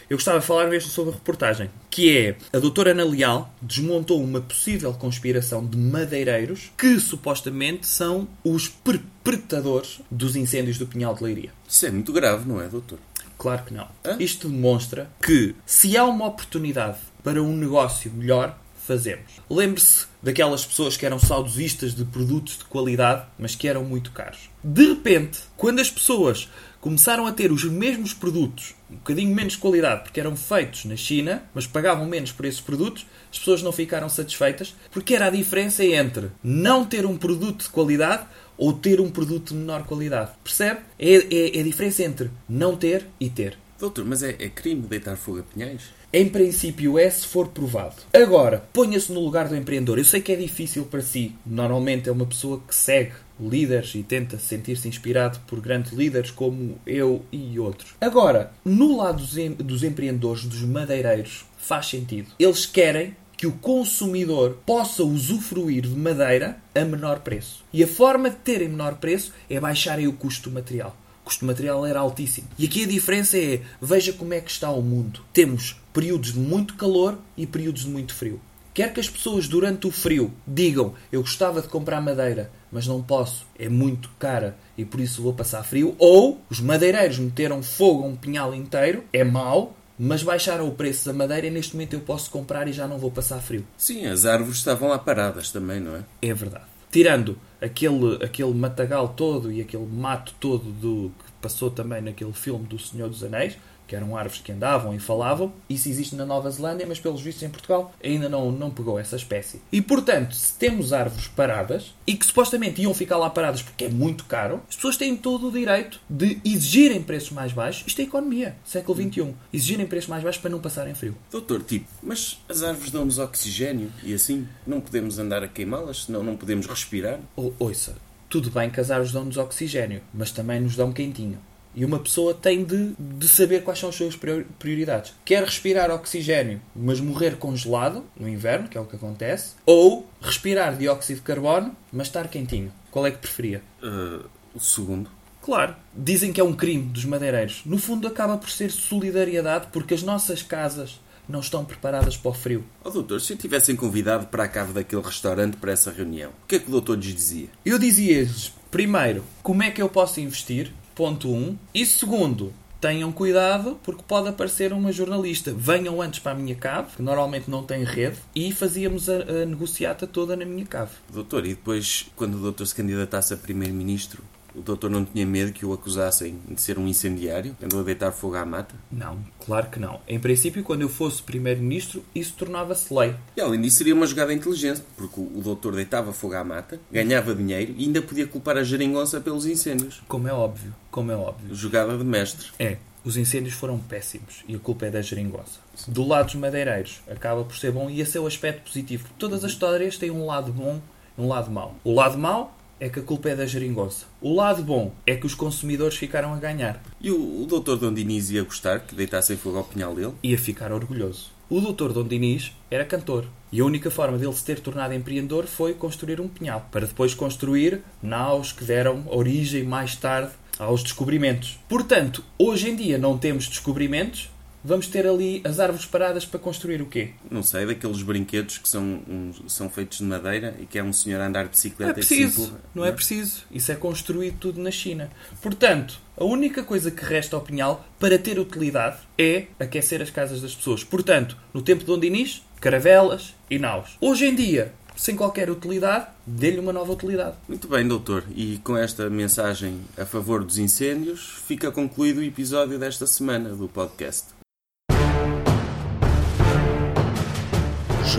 Eu 0.09 0.16
gostava 0.16 0.40
de 0.40 0.47
falar 0.47 0.66
mesmo 0.69 0.90
sobre 0.90 1.12
a 1.12 1.14
reportagem, 1.14 1.71
que 1.90 2.16
é 2.16 2.37
a 2.52 2.59
doutora 2.59 2.92
Ana 2.92 3.04
Leal 3.04 3.52
desmontou 3.61 4.23
uma 4.23 4.40
possível 4.40 4.92
conspiração 4.95 5.66
de 5.66 5.76
madeireiros 5.76 6.73
que 6.76 6.99
supostamente 6.99 7.87
são 7.87 8.26
os 8.42 8.69
perpetradores 8.69 10.00
dos 10.11 10.35
incêndios 10.35 10.78
do 10.78 10.87
Pinhal 10.87 11.14
de 11.14 11.23
Leiria. 11.23 11.52
Isso 11.69 11.87
é 11.87 11.90
muito 11.90 12.12
grave, 12.12 12.49
não 12.49 12.61
é, 12.61 12.69
doutor? 12.69 12.99
Claro 13.41 13.65
que 13.65 13.73
não. 13.73 13.89
Hã? 14.05 14.19
Isto 14.21 14.51
demonstra 14.51 15.11
que 15.23 15.55
se 15.65 15.97
há 15.97 16.05
uma 16.05 16.27
oportunidade 16.27 16.99
para 17.25 17.43
um 17.43 17.57
negócio 17.57 18.13
melhor, 18.13 18.55
fazemos. 18.87 19.33
Lembre-se 19.49 20.07
daquelas 20.23 20.67
pessoas 20.67 20.95
que 20.95 21.07
eram 21.07 21.19
saudosistas 21.19 21.95
de 21.95 22.05
produtos 22.05 22.59
de 22.59 22.65
qualidade, 22.65 23.25
mas 23.39 23.55
que 23.55 23.67
eram 23.67 23.83
muito 23.83 24.13
caros. 24.13 24.51
De 24.63 24.89
repente, 24.89 25.41
quando 25.57 25.81
as 25.81 25.91
pessoas 25.91 26.51
começaram 26.83 27.27
a 27.27 27.33
ter 27.33 27.51
os 27.51 27.65
mesmos 27.65 28.13
produtos, 28.13 28.75
um 28.91 28.97
bocadinho 28.97 29.35
menos 29.35 29.57
qualidade, 29.57 30.03
porque 30.03 30.21
eram 30.21 30.37
feitos 30.37 30.85
na 30.85 30.97
China, 30.97 31.43
mas 31.55 31.67
pagavam 31.67 32.05
menos 32.07 32.33
por 32.33 32.45
esses 32.45 32.61
produtos, 32.61 33.07
as 33.33 33.39
pessoas 33.39 33.63
não 33.63 33.73
ficaram 33.73 34.09
satisfeitas, 34.11 34.75
porque 34.91 35.15
era 35.15 35.29
a 35.29 35.31
diferença 35.31 35.83
entre 35.83 36.31
não 36.43 36.85
ter 36.85 37.07
um 37.07 37.17
produto 37.17 37.63
de 37.63 37.71
qualidade 37.71 38.27
ou 38.61 38.73
ter 38.75 39.00
um 39.00 39.11
produto 39.11 39.49
de 39.49 39.55
menor 39.55 39.85
qualidade. 39.85 40.33
Percebe? 40.45 40.81
É, 40.99 41.14
é, 41.14 41.57
é 41.57 41.61
a 41.61 41.64
diferença 41.64 42.05
entre 42.05 42.31
não 42.49 42.76
ter 42.76 43.07
e 43.19 43.31
ter. 43.31 43.57
Doutor, 43.79 44.05
mas 44.05 44.23
é, 44.23 44.37
é 44.38 44.49
crime 44.50 44.83
deitar 44.83 45.17
fogo 45.17 45.38
a 45.40 45.43
pinhais? 45.43 45.81
Em 46.12 46.29
princípio 46.29 46.99
é 46.99 47.09
se 47.09 47.26
for 47.26 47.49
provado. 47.49 47.95
Agora, 48.12 48.62
ponha-se 48.73 49.11
no 49.12 49.21
lugar 49.21 49.49
do 49.49 49.57
empreendedor. 49.57 49.97
Eu 49.97 50.05
sei 50.05 50.21
que 50.21 50.33
é 50.33 50.37
difícil 50.37 50.85
para 50.85 51.00
si. 51.00 51.33
Normalmente 51.47 52.09
é 52.09 52.12
uma 52.12 52.26
pessoa 52.26 52.61
que 52.67 52.75
segue 52.75 53.12
líderes 53.40 53.95
e 53.95 54.02
tenta 54.02 54.38
sentir-se 54.38 54.87
inspirado 54.88 55.38
por 55.47 55.61
grandes 55.61 55.93
líderes 55.93 56.31
como 56.31 56.79
eu 56.87 57.25
e 57.33 57.59
outros. 57.59 57.95
Agora, 58.00 58.52
no 58.64 58.99
lado 58.99 59.23
dos, 59.23 59.38
em- 59.38 59.52
dos 59.52 59.83
empreendedores, 59.83 60.45
dos 60.45 60.61
madeireiros, 60.62 61.47
faz 61.57 61.87
sentido. 61.87 62.33
Eles 62.38 62.67
querem 62.67 63.17
que 63.41 63.47
o 63.47 63.53
consumidor 63.53 64.59
possa 64.67 65.03
usufruir 65.03 65.85
de 65.85 65.97
madeira 65.97 66.59
a 66.75 66.85
menor 66.85 67.21
preço. 67.21 67.65
E 67.73 67.83
a 67.83 67.89
forma 67.89 68.29
de 68.29 68.37
terem 68.37 68.69
menor 68.69 68.97
preço 68.97 69.33
é 69.49 69.59
baixarem 69.59 70.07
o 70.07 70.13
custo 70.13 70.51
do 70.51 70.55
material. 70.55 70.95
O 71.23 71.25
custo 71.25 71.47
do 71.47 71.49
material 71.49 71.87
era 71.87 72.01
altíssimo. 72.01 72.47
E 72.59 72.67
aqui 72.67 72.85
a 72.85 72.87
diferença 72.87 73.39
é, 73.39 73.63
veja 73.81 74.13
como 74.13 74.35
é 74.35 74.43
que 74.43 74.51
está 74.51 74.71
o 74.71 74.83
mundo. 74.83 75.23
Temos 75.33 75.81
períodos 75.91 76.35
de 76.35 76.39
muito 76.39 76.75
calor 76.75 77.19
e 77.35 77.47
períodos 77.47 77.85
de 77.85 77.89
muito 77.89 78.13
frio. 78.13 78.39
Quer 78.75 78.93
que 78.93 79.01
as 79.01 79.09
pessoas 79.09 79.49
durante 79.49 79.87
o 79.87 79.91
frio 79.91 80.31
digam 80.47 80.93
eu 81.11 81.23
gostava 81.23 81.63
de 81.63 81.69
comprar 81.69 82.03
madeira, 82.03 82.53
mas 82.71 82.87
não 82.87 83.03
posso, 83.03 83.47
é 83.59 83.71
muito 83.71 84.11
cara 84.19 84.55
e 84.77 84.85
por 84.85 85.01
isso 85.01 85.23
vou 85.23 85.33
passar 85.33 85.65
frio, 85.65 85.97
ou 85.99 86.43
os 86.51 86.61
madeireiros 86.61 87.19
meteram 87.19 87.63
fogo 87.63 88.05
a 88.05 88.07
um 88.07 88.17
pinhal 88.17 88.55
inteiro, 88.55 89.03
é 89.13 89.25
mau, 89.25 89.75
mas 90.02 90.23
baixaram 90.23 90.66
o 90.66 90.73
preço 90.73 91.04
da 91.04 91.12
madeira 91.12 91.47
e 91.47 91.50
neste 91.50 91.75
momento 91.75 91.92
eu 91.92 92.00
posso 92.00 92.30
comprar 92.30 92.66
e 92.66 92.73
já 92.73 92.88
não 92.88 92.99
vou 92.99 93.11
passar 93.11 93.38
frio. 93.40 93.66
Sim, 93.76 94.07
as 94.07 94.25
árvores 94.25 94.57
estavam 94.57 94.88
lá 94.88 94.99
paradas 94.99 95.50
também, 95.50 95.78
não 95.78 95.95
é? 95.95 96.04
É 96.23 96.33
verdade. 96.33 96.64
Tirando 96.90 97.38
aquele, 97.61 98.25
aquele 98.25 98.54
matagal 98.54 99.11
todo 99.11 99.52
e 99.52 99.61
aquele 99.61 99.85
mato 99.85 100.35
todo 100.40 100.64
do, 100.73 101.12
que 101.23 101.33
passou 101.42 101.71
também 101.71 102.00
naquele 102.00 102.33
filme 102.33 102.66
do 102.66 102.78
Senhor 102.78 103.11
dos 103.11 103.23
Anéis, 103.23 103.59
que 103.91 103.97
eram 103.97 104.17
árvores 104.17 104.41
que 104.41 104.53
andavam 104.53 104.95
e 104.95 105.01
falavam. 105.01 105.53
Isso 105.69 105.89
existe 105.89 106.15
na 106.15 106.25
Nova 106.25 106.49
Zelândia, 106.49 106.87
mas 106.87 107.01
pelos 107.01 107.21
vistos 107.21 107.43
em 107.43 107.51
Portugal 107.51 107.93
ainda 108.03 108.29
não, 108.29 108.53
não 108.53 108.71
pegou 108.71 109.01
essa 109.01 109.17
espécie. 109.17 109.61
E 109.73 109.83
portanto, 109.83 110.33
se 110.33 110.53
temos 110.53 110.93
árvores 110.93 111.27
paradas 111.27 111.93
e 112.07 112.15
que 112.15 112.25
supostamente 112.25 112.81
iam 112.81 112.95
ficar 112.95 113.17
lá 113.17 113.29
paradas 113.29 113.63
porque 113.63 113.87
é 113.87 113.89
muito 113.89 114.27
caro, 114.27 114.63
as 114.69 114.77
pessoas 114.77 114.97
têm 114.97 115.17
todo 115.17 115.49
o 115.49 115.53
direito 115.53 116.01
de 116.09 116.41
exigirem 116.45 117.03
preços 117.03 117.33
mais 117.33 117.53
baixos. 117.53 117.83
Isto 117.85 118.01
é 118.01 118.05
economia, 118.05 118.55
século 118.65 118.97
XXI. 118.97 119.35
Exigirem 119.53 119.87
preços 119.89 120.09
mais 120.09 120.23
baixos 120.23 120.41
para 120.41 120.51
não 120.51 120.61
passarem 120.61 120.95
frio. 120.95 121.17
Doutor, 121.29 121.65
tipo, 121.65 121.89
mas 122.01 122.39
as 122.49 122.63
árvores 122.63 122.93
dão-nos 122.93 123.19
oxigênio 123.19 123.91
e 124.05 124.15
assim 124.15 124.47
não 124.65 124.81
podemos 124.81 125.19
andar 125.19 125.43
a 125.43 125.49
queimá-las, 125.49 126.05
senão 126.05 126.23
não 126.23 126.37
podemos 126.37 126.67
respirar? 126.67 127.19
Ou, 127.35 127.53
ouça, 127.59 127.97
tudo 128.29 128.53
bem 128.53 128.71
que 128.71 128.79
as 128.79 128.93
árvores 128.93 129.13
dão-nos 129.13 129.37
oxigênio, 129.37 130.01
mas 130.15 130.31
também 130.31 130.61
nos 130.61 130.77
dão 130.77 130.93
quentinho. 130.93 131.41
E 131.75 131.85
uma 131.85 131.99
pessoa 131.99 132.35
tem 132.35 132.65
de, 132.65 132.95
de 132.99 133.29
saber 133.29 133.62
quais 133.62 133.79
são 133.79 133.89
as 133.89 133.95
suas 133.95 134.17
prioridades. 134.59 135.15
Quer 135.25 135.45
respirar 135.45 135.91
oxigênio, 135.91 136.61
mas 136.75 137.00
morrer 137.00 137.37
congelado 137.37 138.05
no 138.19 138.29
inverno, 138.29 138.69
que 138.69 138.77
é 138.77 138.81
o 138.81 138.87
que 138.87 138.97
acontece, 138.97 139.55
ou 139.65 140.09
respirar 140.21 140.77
dióxido 140.77 141.17
de 141.17 141.23
carbono, 141.23 141.75
mas 141.93 142.09
estar 142.09 142.29
quentinho. 142.29 142.73
Qual 142.91 143.07
é 143.07 143.11
que 143.11 143.19
preferia? 143.19 143.62
Uh, 143.83 144.29
o 144.55 144.61
segundo. 144.61 145.11
Claro, 145.41 145.75
dizem 145.95 146.33
que 146.33 146.41
é 146.41 146.45
um 146.45 146.53
crime 146.53 146.85
dos 146.85 147.05
madeireiros. 147.05 147.62
No 147.65 147.79
fundo, 147.79 148.07
acaba 148.07 148.37
por 148.37 148.50
ser 148.50 148.71
solidariedade 148.71 149.69
porque 149.73 149.95
as 149.95 150.03
nossas 150.03 150.43
casas 150.43 151.00
não 151.31 151.41
estão 151.41 151.65
preparadas 151.65 152.17
para 152.17 152.31
o 152.31 152.35
frio. 152.35 152.65
Oh, 152.85 152.91
doutor, 152.91 153.21
se 153.21 153.33
eu 153.33 153.37
tivessem 153.37 153.77
convidado 153.77 154.27
para 154.27 154.45
a 154.45 154.49
cave 154.49 154.73
daquele 154.73 155.03
restaurante 155.03 155.57
para 155.57 155.73
essa 155.73 155.91
reunião, 155.91 156.31
o 156.31 156.47
que 156.47 156.57
é 156.57 156.59
que 156.59 156.69
o 156.69 156.73
doutor 156.73 156.99
lhes 156.99 157.15
dizia? 157.15 157.49
Eu 157.65 157.79
dizia-lhes, 157.79 158.53
primeiro, 158.71 159.25
como 159.43 159.62
é 159.62 159.71
que 159.71 159.81
eu 159.81 159.89
posso 159.89 160.21
investir? 160.21 160.73
Ponto 161.00 161.33
1. 161.33 161.35
Um. 161.35 161.59
E 161.73 161.87
segundo, 161.87 162.52
tenham 162.78 163.11
cuidado 163.11 163.80
porque 163.83 164.02
pode 164.07 164.28
aparecer 164.28 164.71
uma 164.71 164.92
jornalista. 164.92 165.50
Venham 165.50 166.02
antes 166.02 166.21
para 166.21 166.33
a 166.33 166.35
minha 166.35 166.54
cave, 166.54 166.97
que 166.97 167.00
normalmente 167.00 167.50
não 167.50 167.62
tem 167.62 167.85
rede, 167.85 168.19
e 168.35 168.52
fazíamos 168.52 169.09
a, 169.09 169.14
a 169.14 169.47
negociata 169.47 170.07
toda 170.07 170.37
na 170.37 170.45
minha 170.45 170.66
cave. 170.66 170.90
Doutor, 171.11 171.47
e 171.47 171.54
depois, 171.54 172.04
quando 172.14 172.35
o 172.35 172.40
doutor 172.40 172.66
se 172.66 172.75
candidatasse 172.75 173.33
a 173.33 173.38
primeiro-ministro, 173.38 174.23
o 174.54 174.61
doutor 174.61 174.90
não 174.90 175.04
tinha 175.04 175.26
medo 175.26 175.52
que 175.52 175.64
o 175.64 175.73
acusassem 175.73 176.38
de 176.49 176.61
ser 176.61 176.78
um 176.78 176.87
incendiário? 176.87 177.57
Andou 177.62 177.80
a 177.80 177.83
deitar 177.83 178.12
fogo 178.12 178.37
à 178.37 178.45
mata? 178.45 178.75
Não, 178.90 179.19
claro 179.45 179.69
que 179.69 179.78
não. 179.78 180.00
Em 180.09 180.19
princípio, 180.19 180.62
quando 180.62 180.83
eu 180.83 180.88
fosse 180.88 181.23
primeiro-ministro, 181.23 182.04
isso 182.14 182.35
tornava-se 182.37 182.92
lei. 182.92 183.14
E 183.37 183.40
além 183.40 183.61
disso, 183.61 183.78
seria 183.78 183.95
uma 183.95 184.07
jogada 184.07 184.33
inteligente, 184.33 184.83
porque 184.97 185.21
o 185.21 185.40
doutor 185.42 185.75
deitava 185.75 186.12
fogo 186.12 186.35
à 186.35 186.45
mata, 186.45 186.80
ganhava 186.90 187.35
dinheiro 187.35 187.75
e 187.76 187.85
ainda 187.85 188.02
podia 188.02 188.26
culpar 188.26 188.57
a 188.57 188.62
geringonça 188.62 189.21
pelos 189.21 189.47
incêndios. 189.47 190.02
Como 190.09 190.28
é 190.28 190.33
óbvio, 190.33 190.75
como 190.90 191.11
é 191.12 191.16
óbvio. 191.16 191.54
Jogada 191.54 191.97
de 191.97 192.04
mestre. 192.04 192.49
É. 192.59 192.76
Os 193.02 193.16
incêndios 193.16 193.54
foram 193.54 193.78
péssimos 193.78 194.45
e 194.47 194.54
a 194.54 194.59
culpa 194.59 194.85
é 194.85 194.90
da 194.90 195.00
geringonça. 195.00 195.59
Do 195.88 196.07
lado 196.07 196.26
dos 196.26 196.35
madeireiros, 196.35 197.00
acaba 197.11 197.42
por 197.45 197.57
ser 197.57 197.73
bom 197.73 197.88
e 197.88 198.00
esse 198.00 198.19
é 198.19 198.21
o 198.21 198.26
aspecto 198.26 198.62
positivo. 198.64 199.09
Todas 199.19 199.42
as 199.42 199.52
histórias 199.52 199.97
têm 199.97 200.11
um 200.11 200.26
lado 200.26 200.52
bom 200.52 200.78
e 201.16 201.21
um 201.21 201.26
lado 201.26 201.50
mau. 201.50 201.75
O 201.83 201.95
lado 201.95 202.19
mau 202.19 202.54
é 202.81 202.89
que 202.89 202.99
a 202.99 203.03
culpa 203.03 203.29
é 203.29 203.37
da 203.37 203.47
geringonça. 203.47 204.07
O 204.21 204.35
lado 204.35 204.63
bom 204.63 204.93
é 205.07 205.15
que 205.15 205.27
os 205.27 205.35
consumidores 205.35 205.97
ficaram 205.97 206.33
a 206.33 206.39
ganhar. 206.39 206.83
E 207.01 207.11
o, 207.11 207.43
o 207.43 207.47
Dr. 207.47 207.77
Dom 207.77 207.93
Diniz 207.93 208.31
ia 208.31 208.43
gostar 208.43 208.81
que 208.81 208.95
deitassem 208.95 209.37
fogo 209.37 209.59
ao 209.59 209.65
pinhal 209.65 209.95
dele? 209.95 210.15
Ia 210.23 210.39
ficar 210.39 210.73
orgulhoso. 210.73 211.31
O 211.51 211.61
Dr. 211.61 211.93
Dom 211.93 212.07
Diniz 212.07 212.53
era 212.71 212.85
cantor. 212.85 213.27
E 213.53 213.61
a 213.61 213.65
única 213.65 213.91
forma 213.91 214.17
dele 214.17 214.33
se 214.33 214.45
ter 214.45 214.61
tornado 214.61 214.95
empreendedor 214.95 215.47
foi 215.47 215.75
construir 215.75 216.21
um 216.21 216.29
pinhal. 216.29 216.67
Para 216.71 216.87
depois 216.87 217.13
construir 217.13 217.83
naus 218.03 218.53
que 218.53 218.65
deram 218.65 219.05
origem 219.09 219.65
mais 219.65 219.97
tarde 219.97 220.33
aos 220.59 220.83
descobrimentos. 220.83 221.59
Portanto, 221.69 222.23
hoje 222.39 222.71
em 222.71 222.77
dia 222.77 222.99
não 222.99 223.19
temos 223.19 223.49
descobrimentos, 223.49 224.31
vamos 224.62 224.87
ter 224.87 225.07
ali 225.07 225.40
as 225.45 225.59
árvores 225.59 225.87
paradas 225.87 226.25
para 226.25 226.38
construir 226.38 226.81
o 226.83 226.87
quê? 226.87 227.11
Não 227.31 227.43
sei, 227.43 227.67
daqueles 227.67 228.02
brinquedos 228.02 228.59
que 228.59 228.69
são, 228.69 228.83
um, 228.83 229.33
são 229.49 229.69
feitos 229.69 229.99
de 229.99 230.05
madeira 230.05 230.55
e 230.61 230.67
que 230.67 230.79
é 230.79 230.83
um 230.83 230.93
senhor 230.93 231.21
a 231.21 231.26
andar 231.26 231.45
de 231.45 231.50
bicicleta 231.50 231.85
não 231.85 231.90
é 231.90 231.95
preciso, 231.95 232.43
empurra, 232.43 232.50
não, 232.50 232.59
é 232.59 232.61
não 232.75 232.85
é 232.87 232.93
preciso. 232.93 233.43
Isso 233.50 233.73
é 233.73 233.75
construído 233.75 234.38
tudo 234.38 234.61
na 234.61 234.71
China. 234.71 235.11
Portanto, 235.40 236.00
a 236.17 236.25
única 236.25 236.62
coisa 236.62 236.90
que 236.90 237.05
resta 237.05 237.37
ao 237.37 237.43
pinhal 237.43 237.87
para 237.99 238.19
ter 238.19 238.38
utilidade 238.38 238.99
é 239.19 239.47
aquecer 239.59 240.02
as 240.02 240.11
casas 240.11 240.40
das 240.40 240.55
pessoas. 240.55 240.85
Portanto, 240.85 241.37
no 241.52 241.62
tempo 241.62 241.81
de 241.81 241.87
Dom 241.87 241.99
Dinis, 241.99 242.43
caravelas 242.61 243.35
e 243.50 243.59
naus. 243.59 243.97
Hoje 244.00 244.26
em 244.26 244.35
dia, 244.35 244.73
sem 244.97 245.17
qualquer 245.17 245.50
utilidade, 245.50 246.09
dê-lhe 246.26 246.59
uma 246.59 246.73
nova 246.73 246.93
utilidade. 246.93 247.37
Muito 247.49 247.67
bem, 247.69 247.88
doutor. 247.88 248.25
E 248.35 248.59
com 248.59 248.76
esta 248.76 249.09
mensagem 249.09 249.81
a 249.97 250.05
favor 250.05 250.45
dos 250.45 250.59
incêndios, 250.59 251.38
fica 251.47 251.73
concluído 251.73 252.19
o 252.19 252.23
episódio 252.23 252.79
desta 252.79 253.07
semana 253.07 253.49
do 253.49 253.67
podcast. 253.67 254.40